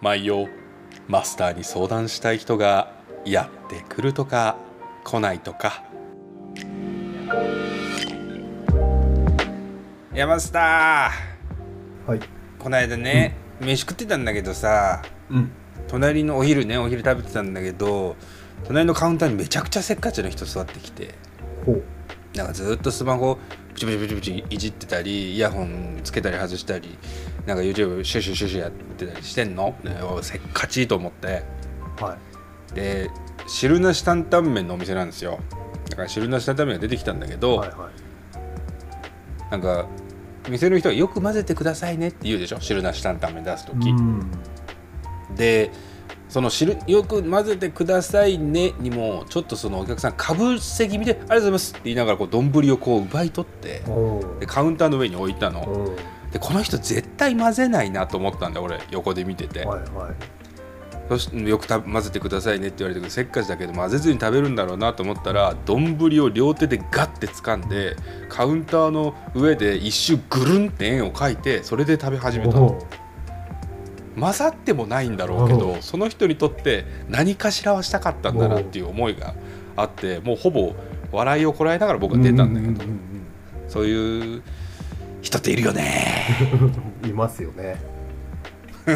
[0.00, 0.50] 毎夜
[1.06, 2.92] マスターに相談したい人が
[3.24, 4.56] やってくるとか
[5.04, 5.84] 来ないとか。
[10.12, 11.12] 山スタ
[12.04, 12.18] はい。
[12.18, 12.22] ー
[12.58, 15.02] この間ね、飯食ってたんだけどさ。
[15.30, 15.52] うん
[15.90, 18.14] 隣のお昼ねお昼食べてたんだけど
[18.64, 21.14] 隣のカウンターにめちゃくちゃせっかちな人座ってきて
[22.34, 23.38] なんかずっとスマホ
[23.74, 26.96] プチプチプチプチいじってたりイヤホンつけたり外したり
[27.44, 31.42] なんか YouTube シュシュシュシュやってたりしてんの、ね、おせっかちいと思って。
[32.00, 32.16] は
[32.72, 32.74] い。
[32.74, 33.10] で
[33.48, 35.40] 汁なし担々麺のお店なんですよ。
[35.88, 37.90] だから汁なし担々麺が出てきたんだけど、はいは
[39.48, 39.50] い。
[39.50, 39.88] なんか
[40.48, 42.60] 店の人がよく混ぜてくださいねって言うでしょ？
[42.60, 44.30] 汁なし担々麺出す時、うん
[45.36, 45.70] で
[46.28, 53.82] その汁よく混ぜてくださいねにもちょっとそのお客さんかぶせ気味で「ありがとうございます」って言いながらこう丼をこう奪い取って
[54.38, 55.94] でカウンターの上に置いたの。
[56.32, 60.40] でこの人絶対混ぜないなと思ったんだ俺横で見てて、はいはい。
[61.10, 67.96] そしてよくた混ぜてくださいねって言われてせっかちだけど混ぜずに食べるんだろうなと思ったら丼を両手でガッて掴んで
[68.28, 72.78] カウンターの上で一周ぐるんって円を描いてそれで食べ始めたの
[74.18, 75.76] 混ざってもないんだろうけうど。
[75.80, 79.34] その人にとって何かしらはしたかったんだなっていう思いが
[79.76, 80.74] あってもうほぼ
[81.12, 82.84] 笑いをこらえながら僕は出たんだけど
[83.68, 84.42] そういう
[85.22, 86.26] 人っているよね。
[87.02, 87.76] う んいますよね。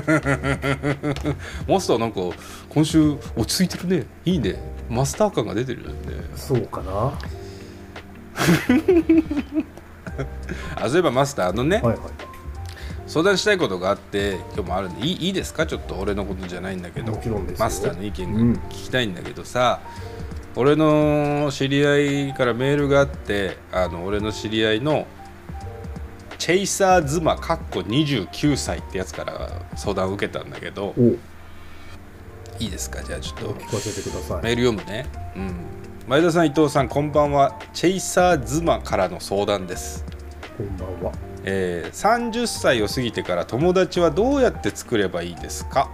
[1.68, 2.20] マスターなんか
[2.68, 4.06] 今週落ち着いてるね。
[4.24, 4.56] いいね。
[4.88, 5.94] マスター感が出てるよね。
[6.34, 7.12] そうかな。
[10.76, 11.98] あそういえばマスターあのね、はいはい
[13.14, 15.66] 相談したいことがあって今日もあるんでいいいいですか？
[15.66, 17.12] ちょっと俺のことじゃないんだけど
[17.60, 18.52] マスターの意見がうん。
[18.54, 19.78] 聞きたいんだけどさ、
[20.56, 25.06] 俺の知り合いからメールがあってあの俺の知り合いの
[26.38, 30.92] チェイサー妻かっこ29歳ってやつから相談を受けたんだけど
[32.58, 33.00] いいですか？
[33.04, 34.42] じゃあちょっと聞かせてください。
[34.42, 35.06] メール読むね、
[35.36, 35.54] うん、
[36.08, 37.60] 前田さん伊藤さんこんばんは。
[37.72, 40.04] チェイサー妻からの相談です。
[40.58, 41.12] こんばんは
[41.44, 45.90] えー30歳を過ぎてから友達はどうやって作ればいいですか？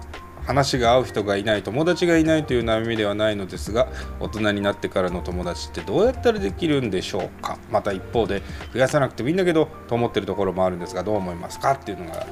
[0.46, 3.88] 話が合う人がいない友達がいないという悩みではないのですが
[4.18, 7.58] 大人になってからの友達ってどうやったらできるんでしょうか？
[7.70, 8.42] また一方で
[8.72, 11.72] 増やさなくてもいいんだけどと思ってるところもあるんですがどう思いますか？
[11.72, 12.26] っていうのが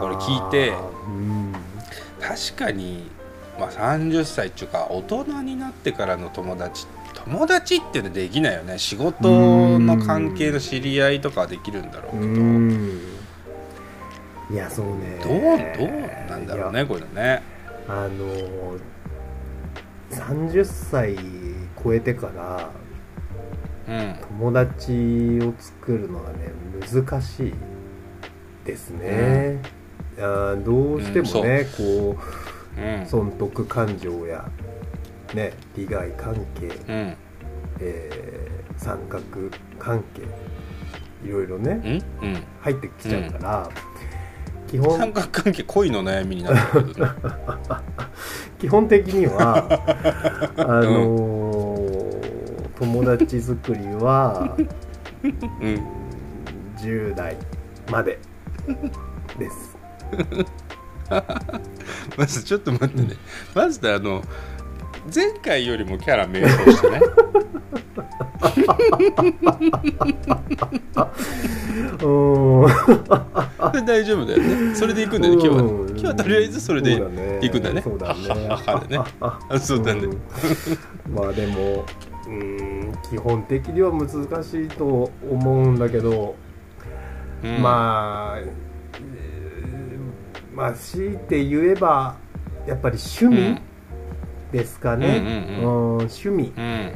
[0.00, 0.70] これ聞いて
[1.06, 1.52] うん。
[2.20, 3.10] 確かに、
[3.58, 6.86] まあ、30歳っていうか大人になってからの友達
[7.24, 8.78] 友達ってできないよね。
[8.78, 12.26] 仕事の関係の知り合いとかはできるんだろうけうど。
[12.26, 13.00] ん。
[14.50, 15.20] いやそうね。
[15.22, 15.40] どう
[15.88, 17.42] どうなんだろうねこれね。
[17.88, 18.76] あの
[20.10, 21.16] 30歳
[21.82, 22.70] 超えてから
[23.88, 24.16] うん。
[24.38, 27.54] 友達を作るのはね難しい
[28.64, 29.60] ですね、
[30.18, 32.16] あーどうしてもね、こ
[32.76, 33.02] うん。
[33.02, 34.48] う損得感情や
[35.34, 37.16] ね利害関係、うん。
[37.80, 39.22] えー三角
[39.78, 40.22] 関係
[41.22, 42.28] いろいろねうん？
[42.28, 42.42] うん。
[42.60, 43.68] 入ってきちゃうから、
[44.68, 46.84] 基本三角関係恋の悩みになってる。
[46.94, 47.12] けどね
[48.58, 49.66] 基本的には
[50.56, 54.56] あのー友達作りは
[55.22, 55.86] うん。
[56.78, 57.36] 10代
[57.90, 58.18] まで
[59.38, 59.76] です。
[62.16, 63.08] まずちょっと待ってね。
[63.54, 64.22] まずあの
[65.12, 67.00] 前回よりもキャラ迷走してね。
[72.00, 74.74] うーん大丈夫だよね。
[74.74, 77.38] それで行くんだよね今日は今日はとりあえずそれでそうだね。
[77.42, 77.82] 行くんだね。
[77.82, 78.20] そうだね。
[79.58, 80.16] そうだねん
[81.14, 81.84] まあでも
[82.26, 82.32] うー
[82.90, 84.08] ん基本的には難
[84.44, 86.34] しいと思うんだけど、
[87.42, 88.50] うんまあ、えー
[90.54, 92.16] まあ強いて言えば
[92.66, 93.60] やっぱり趣味
[94.52, 95.96] ですかね、うんうんうん。
[95.98, 96.52] 趣味。
[96.56, 96.92] うん。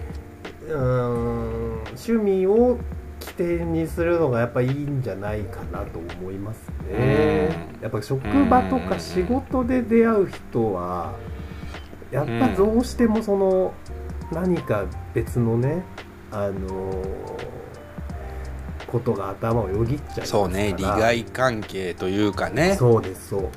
[0.67, 2.79] うん趣味を
[3.21, 7.51] 起点にするのがやっぱいいんじゃないかなと思いますね。
[7.77, 7.83] うん。
[7.83, 11.15] やっぱ職場とか仕事で出会う人は
[12.11, 13.75] やっぱどうしてもその
[14.33, 15.83] 何か別のね
[16.31, 17.03] あの
[18.87, 20.27] ことが頭をよぎっちゃいますから。
[20.27, 22.77] そうね利害関係というかね。
[22.79, 23.49] そうですそう。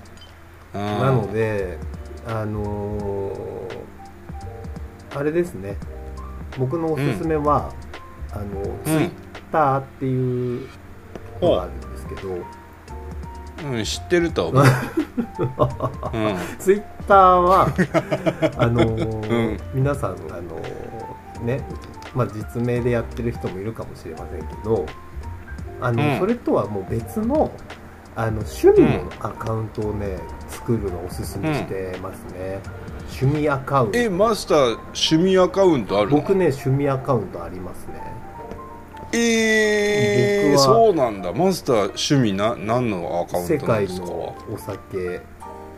[0.73, 0.81] うん。
[0.81, 1.77] なので
[2.27, 3.57] あのー
[5.15, 5.77] あれですね。
[6.59, 7.71] 僕のおすすめは、
[8.31, 9.11] あのツイッ
[9.51, 10.67] ターっていう
[11.41, 12.45] のがあるんですけど、
[13.69, 14.69] うん、知ってると思う、 うん、
[16.59, 17.67] ツイッターは
[18.57, 19.57] あのーうん。
[19.73, 21.63] 皆さんあのーね
[22.15, 24.85] まあ実名でやってる人もいるかもしれませんけど
[25.81, 26.19] あの、うん。
[26.19, 27.51] それとはもう別の
[28.19, 30.17] あの趣味のアカウントをね、
[30.49, 32.59] 作るのをおすすめしてますね、
[33.21, 33.97] 趣味アカウント。
[33.99, 36.17] えマスター趣味アカウントあるの？
[36.17, 38.01] 僕ね趣味アカウントありますね。
[39.13, 41.31] えー、僕はそうなんだ。
[41.31, 44.07] マスター趣味な何のアカウントなんですか？
[44.07, 45.21] のお酒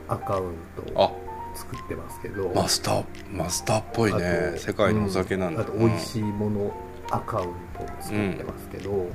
[0.07, 0.55] アカウン
[0.93, 1.11] トをあ。
[1.55, 2.53] 作ってますけど。
[2.55, 6.73] マスターマスターっぽいあねと世界のお酒なんだ、うあと美味しいもの
[7.11, 9.07] アカウントを作ってますけど、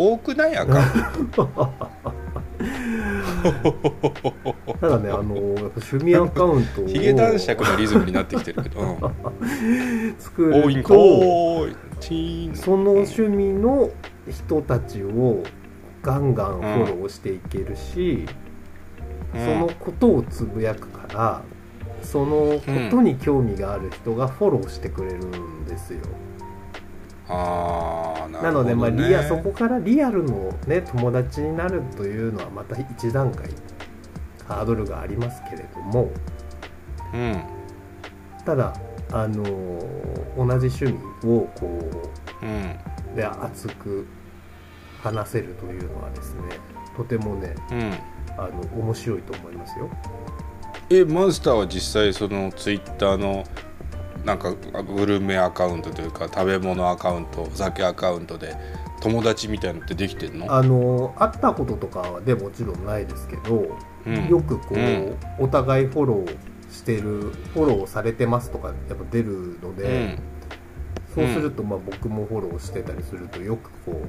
[0.00, 1.46] 多くないアカウント
[4.80, 6.86] ただねあのやっぱ趣味アカウントを。
[6.86, 12.54] ヒゲ男爵のリズムになってきてるけど、うん、 作多いんかるとーいチーン。
[12.54, 13.90] その趣味の
[14.30, 15.42] 人たちを
[16.02, 18.26] ガンガンフォローしていけるし、
[19.34, 19.44] うん。
[19.44, 21.42] そのことをつぶやくから
[22.02, 26.00] そのことに興味がある人がフォローしてくれるんですよ、
[27.30, 33.48] あーななので、まあ、リアそこからリアルの、ね、友達になるというのはまた一段階
[34.46, 36.10] ハードルがありますけれども。
[37.14, 37.42] うん。
[38.44, 38.74] ただ
[39.12, 39.44] あの
[40.36, 40.92] 同じ趣味
[41.24, 42.10] をこ
[42.42, 42.78] うん。
[43.12, 44.06] うで熱く
[45.02, 46.42] 話せるというのはですね
[46.96, 47.92] とてもねうん。
[48.36, 49.90] あの面白いと思いますよ。
[50.88, 53.44] えマスターは実際そのツイッターの
[54.24, 58.54] なんかグルメアカウントというか食べ物アカウントお酒アカウントで
[59.00, 60.52] 友達みたいのってできてんの？
[60.52, 64.28] あの会ったこととかはでもちろんないですけど、うん。
[64.28, 65.16] よくこう、うん。
[65.38, 66.36] お互いフォロー
[66.70, 67.02] してる
[67.54, 70.18] フォローされてますとかやっぱ出るので、
[71.14, 74.00] そうするとまあ僕もフォローしてたりするとよくこ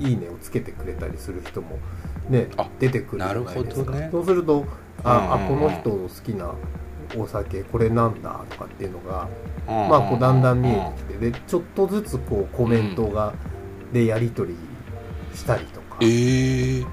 [0.00, 1.78] う「いいね」をつけてくれたりする人も
[2.28, 4.08] ねあ出てくるじゃないですか、ね。
[4.12, 4.64] そうすると
[5.02, 5.66] あ、うんうんうん。
[5.66, 6.54] あこの人の好きな
[7.16, 9.28] お酒これなんだとかっていうのが、
[9.68, 9.88] うん。
[9.88, 13.34] まあこうだんだん見えてきてでちょっとずつこうコメントが、
[13.92, 16.86] でやり取りしたりとか、えー、えっ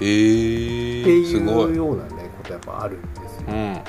[0.00, 3.82] てー、すごい、いうようなねことやっぱあるんですよ、うん、へ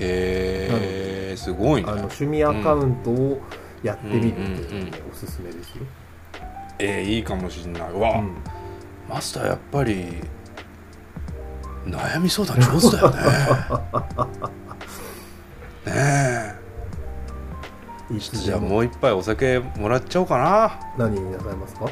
[0.00, 1.88] えすごいね。
[1.88, 3.42] あの趣味アカウントを
[3.82, 5.84] やってみるっていうのはね、おすすめですよ、
[6.78, 7.92] えー、いいかもしんない。
[7.92, 8.36] うわ、うん。
[9.08, 10.06] マスターやっぱり
[11.86, 13.16] 悩み相談上手だよね
[15.86, 16.56] ねえ。
[18.18, 20.78] じゃあももう一杯お酒もらっちゃおうかな。
[20.96, 21.88] 何になさいますか？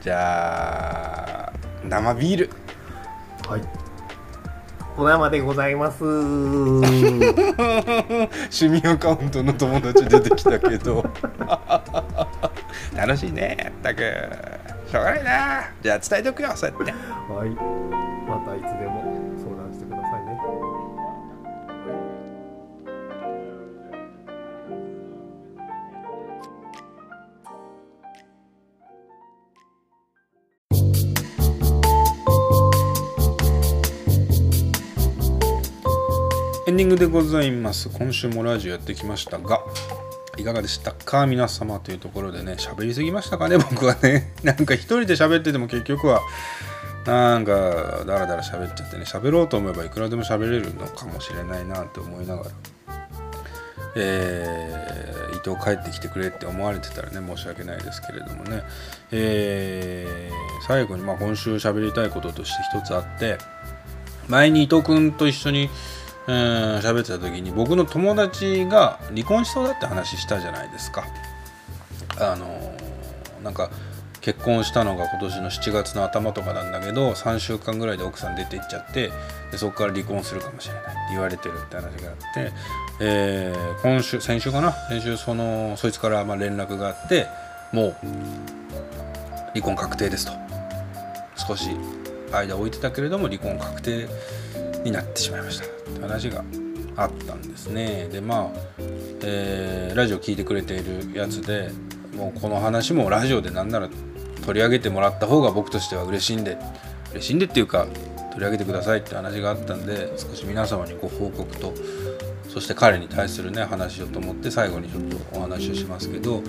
[0.00, 1.52] じゃあ
[1.84, 2.50] 生ビール。
[3.48, 3.62] はい。
[4.96, 6.04] お生でございます。
[6.04, 6.84] 趣
[8.68, 11.04] 味アカウントの友達出てきたけど。
[12.96, 14.00] 楽しいねやったく。
[14.90, 15.64] しょうがないな。
[15.82, 16.92] じゃあ伝えておくよそうやって。
[17.32, 17.50] はい。
[18.28, 19.03] またいつでも
[36.74, 37.88] ンディングでございます。
[37.88, 39.60] 今週もラジオやってきましたが
[40.36, 41.24] いかがでしたか？
[41.26, 43.56] 皆様というところでね喋りすぎましたかね？
[43.70, 44.32] 僕はね。
[44.42, 46.20] なんか一人で喋ってても結局は
[47.06, 47.52] なんか
[48.04, 52.50] だらだら喋っちゃってね喋ろうと思えばいくらでも喋れるのかもしれないなって思いながら。
[53.96, 55.04] えー
[55.34, 58.62] 伊藤帰ってきてくれって思われてたらね申し訳ないですけれどもね、
[59.12, 60.34] えー
[60.66, 63.36] 最後にまあ今週喋りたいこととして一つあって
[64.26, 65.68] 前に伊藤君と一緒に
[66.26, 66.34] うん
[66.78, 71.04] 喋ってた時に僕の友達が離婚しそうだって話したじゃないですか。
[72.18, 73.70] あのーなんか
[74.22, 79.10] 結婚したのが今年の7月の頭とかなんだけど3週間ぐらいで奥さん出て行っちゃって
[79.52, 82.52] でそこから離婚するかもしれないって言われてるって話があって、
[83.00, 84.72] えー今週先週かな？
[84.88, 87.26] 先週そのそいつからま連絡があって
[87.70, 87.94] もう
[89.52, 90.32] 離婚確定ですと。
[91.46, 91.68] 少し
[92.32, 94.08] 間置いてたけれども離婚確定
[94.84, 95.66] になってしまいました。
[96.04, 96.44] 話が
[96.96, 98.08] あったんですね。
[98.12, 98.60] でまあ、
[99.24, 101.70] えーラジオ聞いてくれているやつで
[102.16, 103.88] もうこの話もラジオでなんなら
[104.44, 106.58] 取り上げてもらった方が僕としては嬉しいんで
[107.12, 107.86] 嬉しいんでっていうか
[108.32, 111.72] 取り上げてくださいって話があったんで少し皆様にご報告と
[112.48, 116.42] そして彼に対するね話をと思って最後にちょっとお話をしますけどう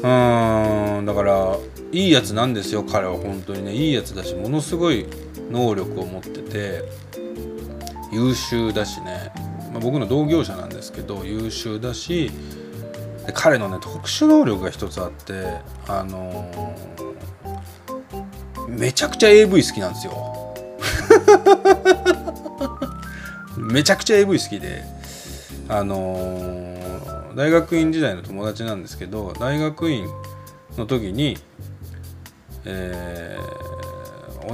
[0.00, 1.56] ーんだから
[1.90, 3.74] いいやつなんですよ彼は本当にね。
[3.74, 5.06] いいやつだしものすごい
[5.50, 6.84] 能力を持ってて
[8.10, 9.32] 優秀だしね、
[9.72, 12.30] まあ、僕の同業者なんですけど優秀だし
[13.26, 20.54] で彼のね特殊能力が一つあってあのー、めちゃくちゃ AV 好きなんですよ。
[23.58, 24.82] めちゃくちゃ AV 好きで
[25.68, 30.08] あのー、大学院時代の友達なんですけど大学院
[30.78, 31.36] の時に、
[32.64, 33.77] えー、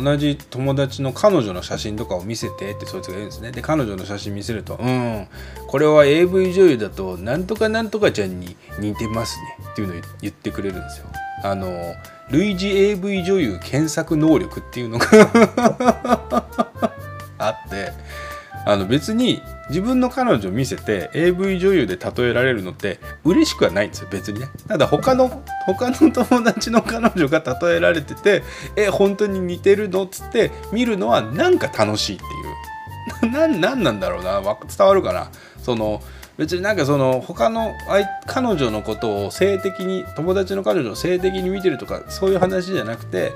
[0.03, 5.27] 同じ友達の彼女の写真とかを見せてってそいつが言うんですねで彼女の写真見せると「うん
[5.69, 11.07] これは AV 女優だとなんとかなんとかちゃんに似てますね」っていうのを言ってくれるんですよ。
[11.43, 11.95] あの
[12.31, 15.07] 類似 AV 女優検索能力っていうのが
[17.37, 17.93] あって
[18.67, 24.49] あの別に自分の彼女を見せて AV 女優で例えられるのって嬉しくはないんですよ別にね。
[24.67, 28.43] ただ他の他の友達の彼女が例えられてて
[28.77, 33.31] え本当に似てるのっつって見るのはなんか楽しいっていう。
[33.61, 35.29] 何なんだろうな伝わるかな。
[35.63, 36.03] その
[36.37, 37.73] 別になんかその他の
[38.27, 43.33] 彼女のことを性的に友達の彼女を性的に見てるとかそういう話じゃなくて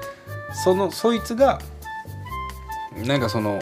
[0.64, 1.60] そのそいつが
[3.06, 3.60] なんかその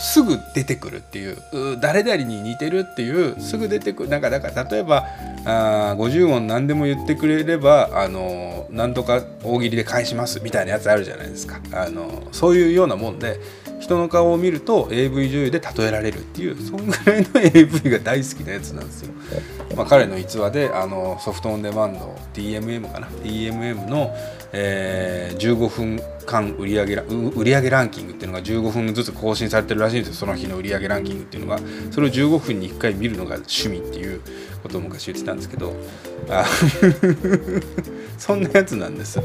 [0.00, 1.36] すぐ出てくるっていう
[1.78, 4.08] 誰々に似てるっていうすぐ出てくる。
[4.08, 5.06] なんかだから例えば
[5.44, 11.60] あ50音何でも言ってくれればあのなんとか大喜利で返しますみたいなやつあるじゃないですか。
[11.72, 13.38] あのそういうようなもんで
[13.90, 19.12] 人の顔を見ると AV 女優で例えられるっていうそんぐらいの AV が大好きなやつなんですよ。
[19.76, 24.14] まあ、彼の逸話であのソフトオンデマンド DMM かな？DMM の、
[24.52, 30.14] えー、15分間売上売上ランキングっていうのが15分ずつ更新されてるらしいんですよ。
[30.14, 31.60] その日の売上ランキングっていうのが。
[31.90, 34.20] それを15分に1回見るのが趣味っていう
[34.62, 35.74] ことを昔言ってたんですけど。
[36.28, 36.44] あ
[38.18, 39.18] そんなやつなんです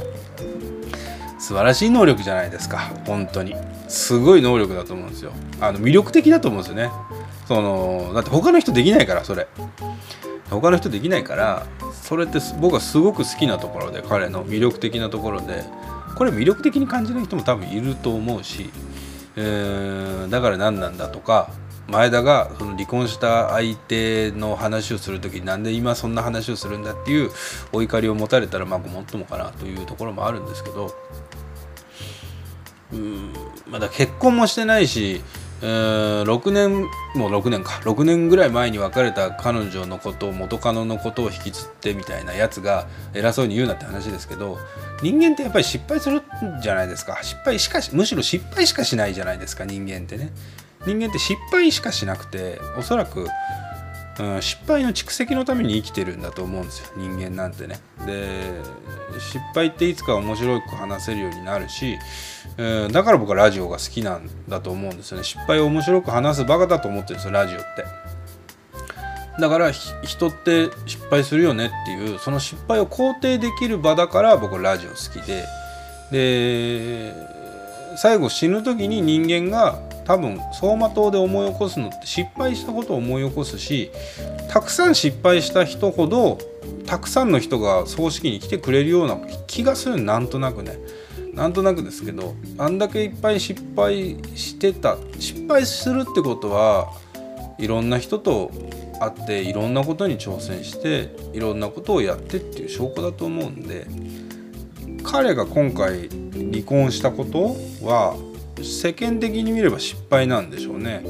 [1.45, 2.91] 素晴らしい能力じゃないですか。
[3.05, 3.55] 本当に。
[3.87, 5.31] すごい能力だと思うんですよ。
[5.61, 6.89] あの魅力的だと思うんですよね。
[7.47, 9.47] そのだって他の人できないからそれ。
[10.49, 15.63] 他の人できないからそれって僕はすごく好きなところで彼の魅力的なところで
[16.15, 18.71] これ魅力的に感じる人も多分いると思うし、
[19.35, 21.51] えー、だから何なんだとか
[21.87, 27.29] 前田がその離婚した相手の話をする時になんで今そんな話をするんだっていう
[27.71, 30.95] お怒りを持たれたらまあごもっともかなというところもあるんですけど
[32.93, 33.33] うん。
[33.67, 35.21] まだ結婚もしてないし
[35.61, 36.83] えー、6年
[37.15, 37.79] もう6年か。
[37.83, 44.57] 6年ぐらい前に別れた彼女のことを元カノのことを引きずってみたいなやつが偉そうに言うなって話ですけど
[45.01, 46.21] 人間ってやっぱり失敗するん
[46.61, 47.17] じゃないですか。
[47.23, 50.31] 失敗しかしむしろ失敗しかしないじゃないですか人間ってね。
[50.85, 53.27] 人間って失敗しかしなくておそらく、
[54.17, 56.87] うん、失敗の蓄積のために生きてるんだと思うんですよ。
[56.95, 57.79] 人間なんてね。
[58.05, 58.61] で
[59.19, 61.97] 失敗っていつか面白く話せるようになるし
[62.57, 65.23] えー、だから僕はラジオが好きなんだと思うんですよね。
[65.23, 67.85] 失敗を面白く話すバカだと思ってるんですよラジオって。
[69.39, 75.45] だから人って失敗するよねっていうその失敗を肯定できる場だから僕はラジオ好きで。
[76.11, 77.13] で
[77.97, 83.91] 最後死ぬ時に人間が多分走馬灯で思い起こすのって失敗したことを思い起こすし
[84.49, 86.37] たくさん失敗した人ほど
[86.85, 89.17] たくさんの人が葬式に来てくれるような
[89.47, 90.77] 気がするなんとなくね。
[91.33, 96.93] なんとなくですけどあんだけいっぱい失敗してた失敗するってことは
[97.57, 98.51] いろんな人と
[99.01, 103.85] 会っていろんなことに挑戦していろんなことをやってっていう証拠だと思うんで
[105.03, 108.15] 彼が今回離婚したことは
[108.63, 111.03] 世間的に見れば失敗なんでしょうね。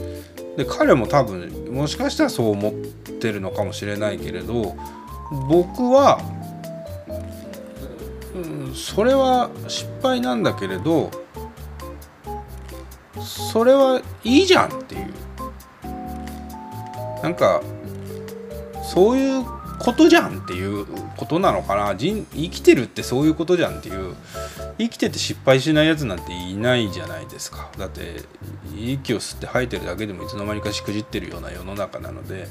[0.57, 4.75] で彼も多分もしかしたらそう思ってるのかもしれないけれど
[5.49, 6.19] 僕は
[8.33, 8.39] う
[8.69, 11.11] んそれは失敗なんだけれど
[13.21, 15.13] それはいいじゃんっていう
[17.21, 17.61] なんか
[18.83, 19.43] そういう
[19.85, 21.95] ことじゃんっていうことなのかな。
[21.95, 24.15] 人生きてるってそういうことじゃんっていう。
[24.79, 27.69] 生きてて失敗しないやつなんていないじゃないですか。
[27.77, 28.21] だって
[28.75, 32.47] 息を吸って吐いてるだけでもいつの間にかしくじってるような世の中なので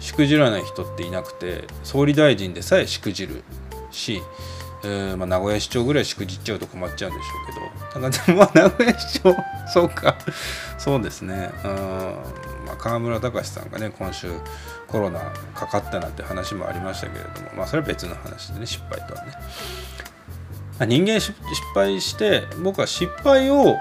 [0.00, 3.42] しくじらない人っていなくて総理大臣でさえしくじる
[3.90, 4.22] し
[4.84, 8.00] えー、まあ、名古屋市長ぐらいしくじっちゃうと困っちゃうんでしょうけど。
[8.00, 9.34] だからまあ名古屋市長
[9.72, 10.16] そうか。
[10.78, 11.50] そうですね。
[11.64, 11.70] うん、
[12.66, 14.30] まあ、河村隆さんがね今週
[14.88, 21.34] コロナかかったなんて話もありましたけれどもまあそれは別の話でね失敗とはね、人間失
[21.74, 23.76] 敗して僕は失敗を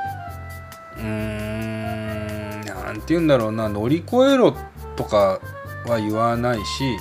[0.98, 4.56] うーんなんて言うんだろうな乗り越えろ
[4.96, 5.40] とか
[5.86, 6.98] は言わないし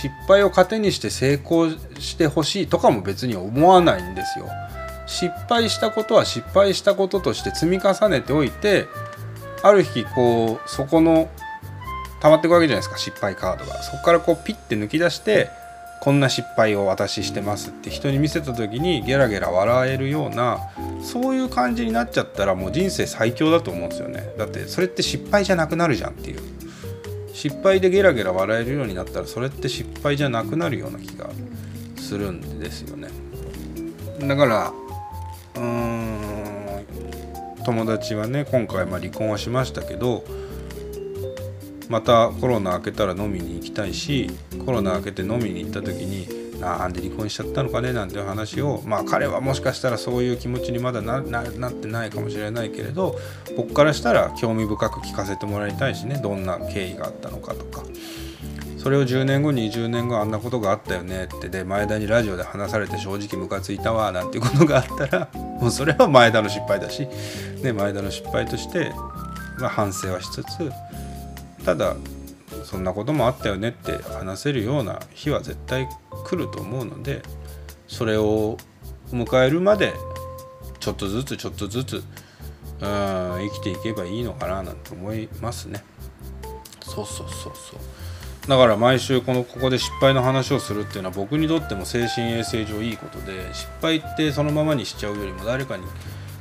[0.00, 4.48] 失敗を糧にして成功してほしいとかも別に思わないんですよ。
[5.06, 8.86] 失敗したことは失敗したこととして積み重ねておいて
[9.62, 11.28] ある日こうそこの
[12.20, 13.82] 溜まっていくわけじゃないですか失敗カードが。
[13.82, 15.50] そこからこうピッて抜き出して
[16.00, 20.58] こんな失敗を私してますって人に見せた時にゲラゲラ笑えるような
[21.02, 24.32] そういう感じになっちゃったらもう人生最強だと思うんですよね。
[24.38, 26.40] だってそれって失敗じゃなくなるじゃんっていう。
[27.34, 31.30] 失敗でゲラゲラ笑えるようになったらそれって失敗じゃなくなるような気が
[31.96, 33.08] するんですよね。
[34.20, 34.72] だから
[35.54, 36.84] うーん
[37.64, 40.24] 友達はね今回まあ離婚はしましたけど
[41.88, 44.30] またコロナ明けたら飲みに行きたいし
[44.64, 53.16] コロナ明けて飲みに行った時になんで離婚しちゃったのかねなんていう話をまあ彼はもしかしたらそういう気持ちにまだなってないかもしれないけれど
[53.56, 57.82] 僕からしたら興味深く聞かせてもらいたいしねどんな経緯があったのかとか。
[58.78, 67.08] それを10年後20年後あんなことがあったよねってで前田にラジオで話されて正直ムカついたわなんていうことがあったらもうそれは前田の失敗だし、
[67.60, 68.92] ね、前田の失敗として、
[69.58, 70.70] まあ、反省はしつつ
[71.68, 71.96] ただ
[72.64, 75.86] そんなこともあったよねって話せるような日は絶対
[76.24, 77.20] 来ると思うので
[77.88, 78.56] それを
[79.10, 79.92] 迎えるまで
[80.80, 82.02] ちょっとずつちょっとずつうん
[82.80, 85.84] 生きていけばいいのかななんて思いますね。
[86.80, 88.48] そうそうそうそう。
[88.48, 95.84] だから毎週このここで失敗の話をするっていうのは僕にとっても精神衛生上いいことで失敗ってそのままにしちゃうよりも誰かに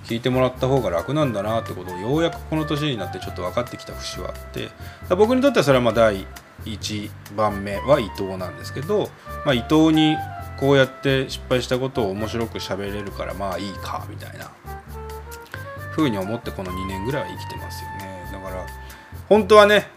[0.08, 4.70] 聞いてもらった方が楽なんだなってことをようやくこの年になってちょっと分かってきた節はあって
[5.10, 6.26] 僕にとってはそれはまあ第
[6.64, 9.10] 1番目は伊藤なんですけど、
[9.46, 10.16] まあ、伊藤に
[10.58, 14.50] こうやって失敗したことを面白く喋れるからまあいいかみたいな
[15.92, 18.30] 風に思ってこの2年ぐらいは生きてますよね。
[18.32, 18.66] だから
[19.28, 19.88] 本当はね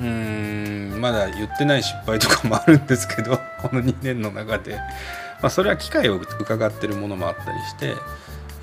[0.00, 4.76] うーんまだ言ってない失敗とかもあるんですけどこの2年の中で、
[5.40, 7.94] まあ、それは機会を伺ってるものもあったりして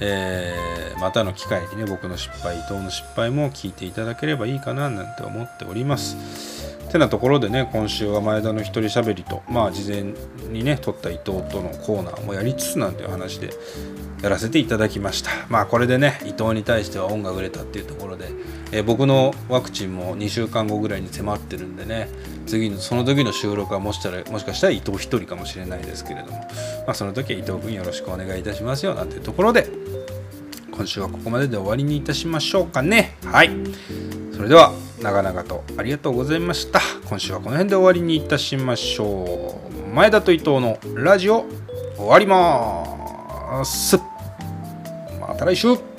[0.02, 6.82] えー、またの機会にね僕の失敗伊藤の失敗も聞いていただければいいかななんて思っております。
[6.92, 10.14] てなところでね今週は前田の一人しゃべりとまあ事前
[10.50, 13.52] にね撮った伊藤とのコーナーもやりつつなんていう話で
[14.22, 15.32] やらせていただきました。
[15.50, 18.26] まあこれでね伊藤に対しては恩が売れたっていうところで、
[18.72, 22.10] えー、僕のワクチンも2週間後ぐらいに迫ってるんでね
[22.46, 26.40] 次のその時の収録はもしたらもしかしたら伊藤1人かもしれないですけれども、
[26.86, 29.68] まあ、その時は伊藤君よろしくお願いいたしますよなんていうところで
[30.72, 33.16] 今週はここまでで終わりにいたしましょうかね。
[33.26, 33.52] はい。
[34.34, 36.80] それでは長々とありがとうございました。
[37.06, 39.94] 今週はこの辺で終わりにいたしましょう。
[39.94, 41.46] 前田と伊藤のラジオ
[41.98, 43.98] 終わります。
[45.20, 45.91] また来週。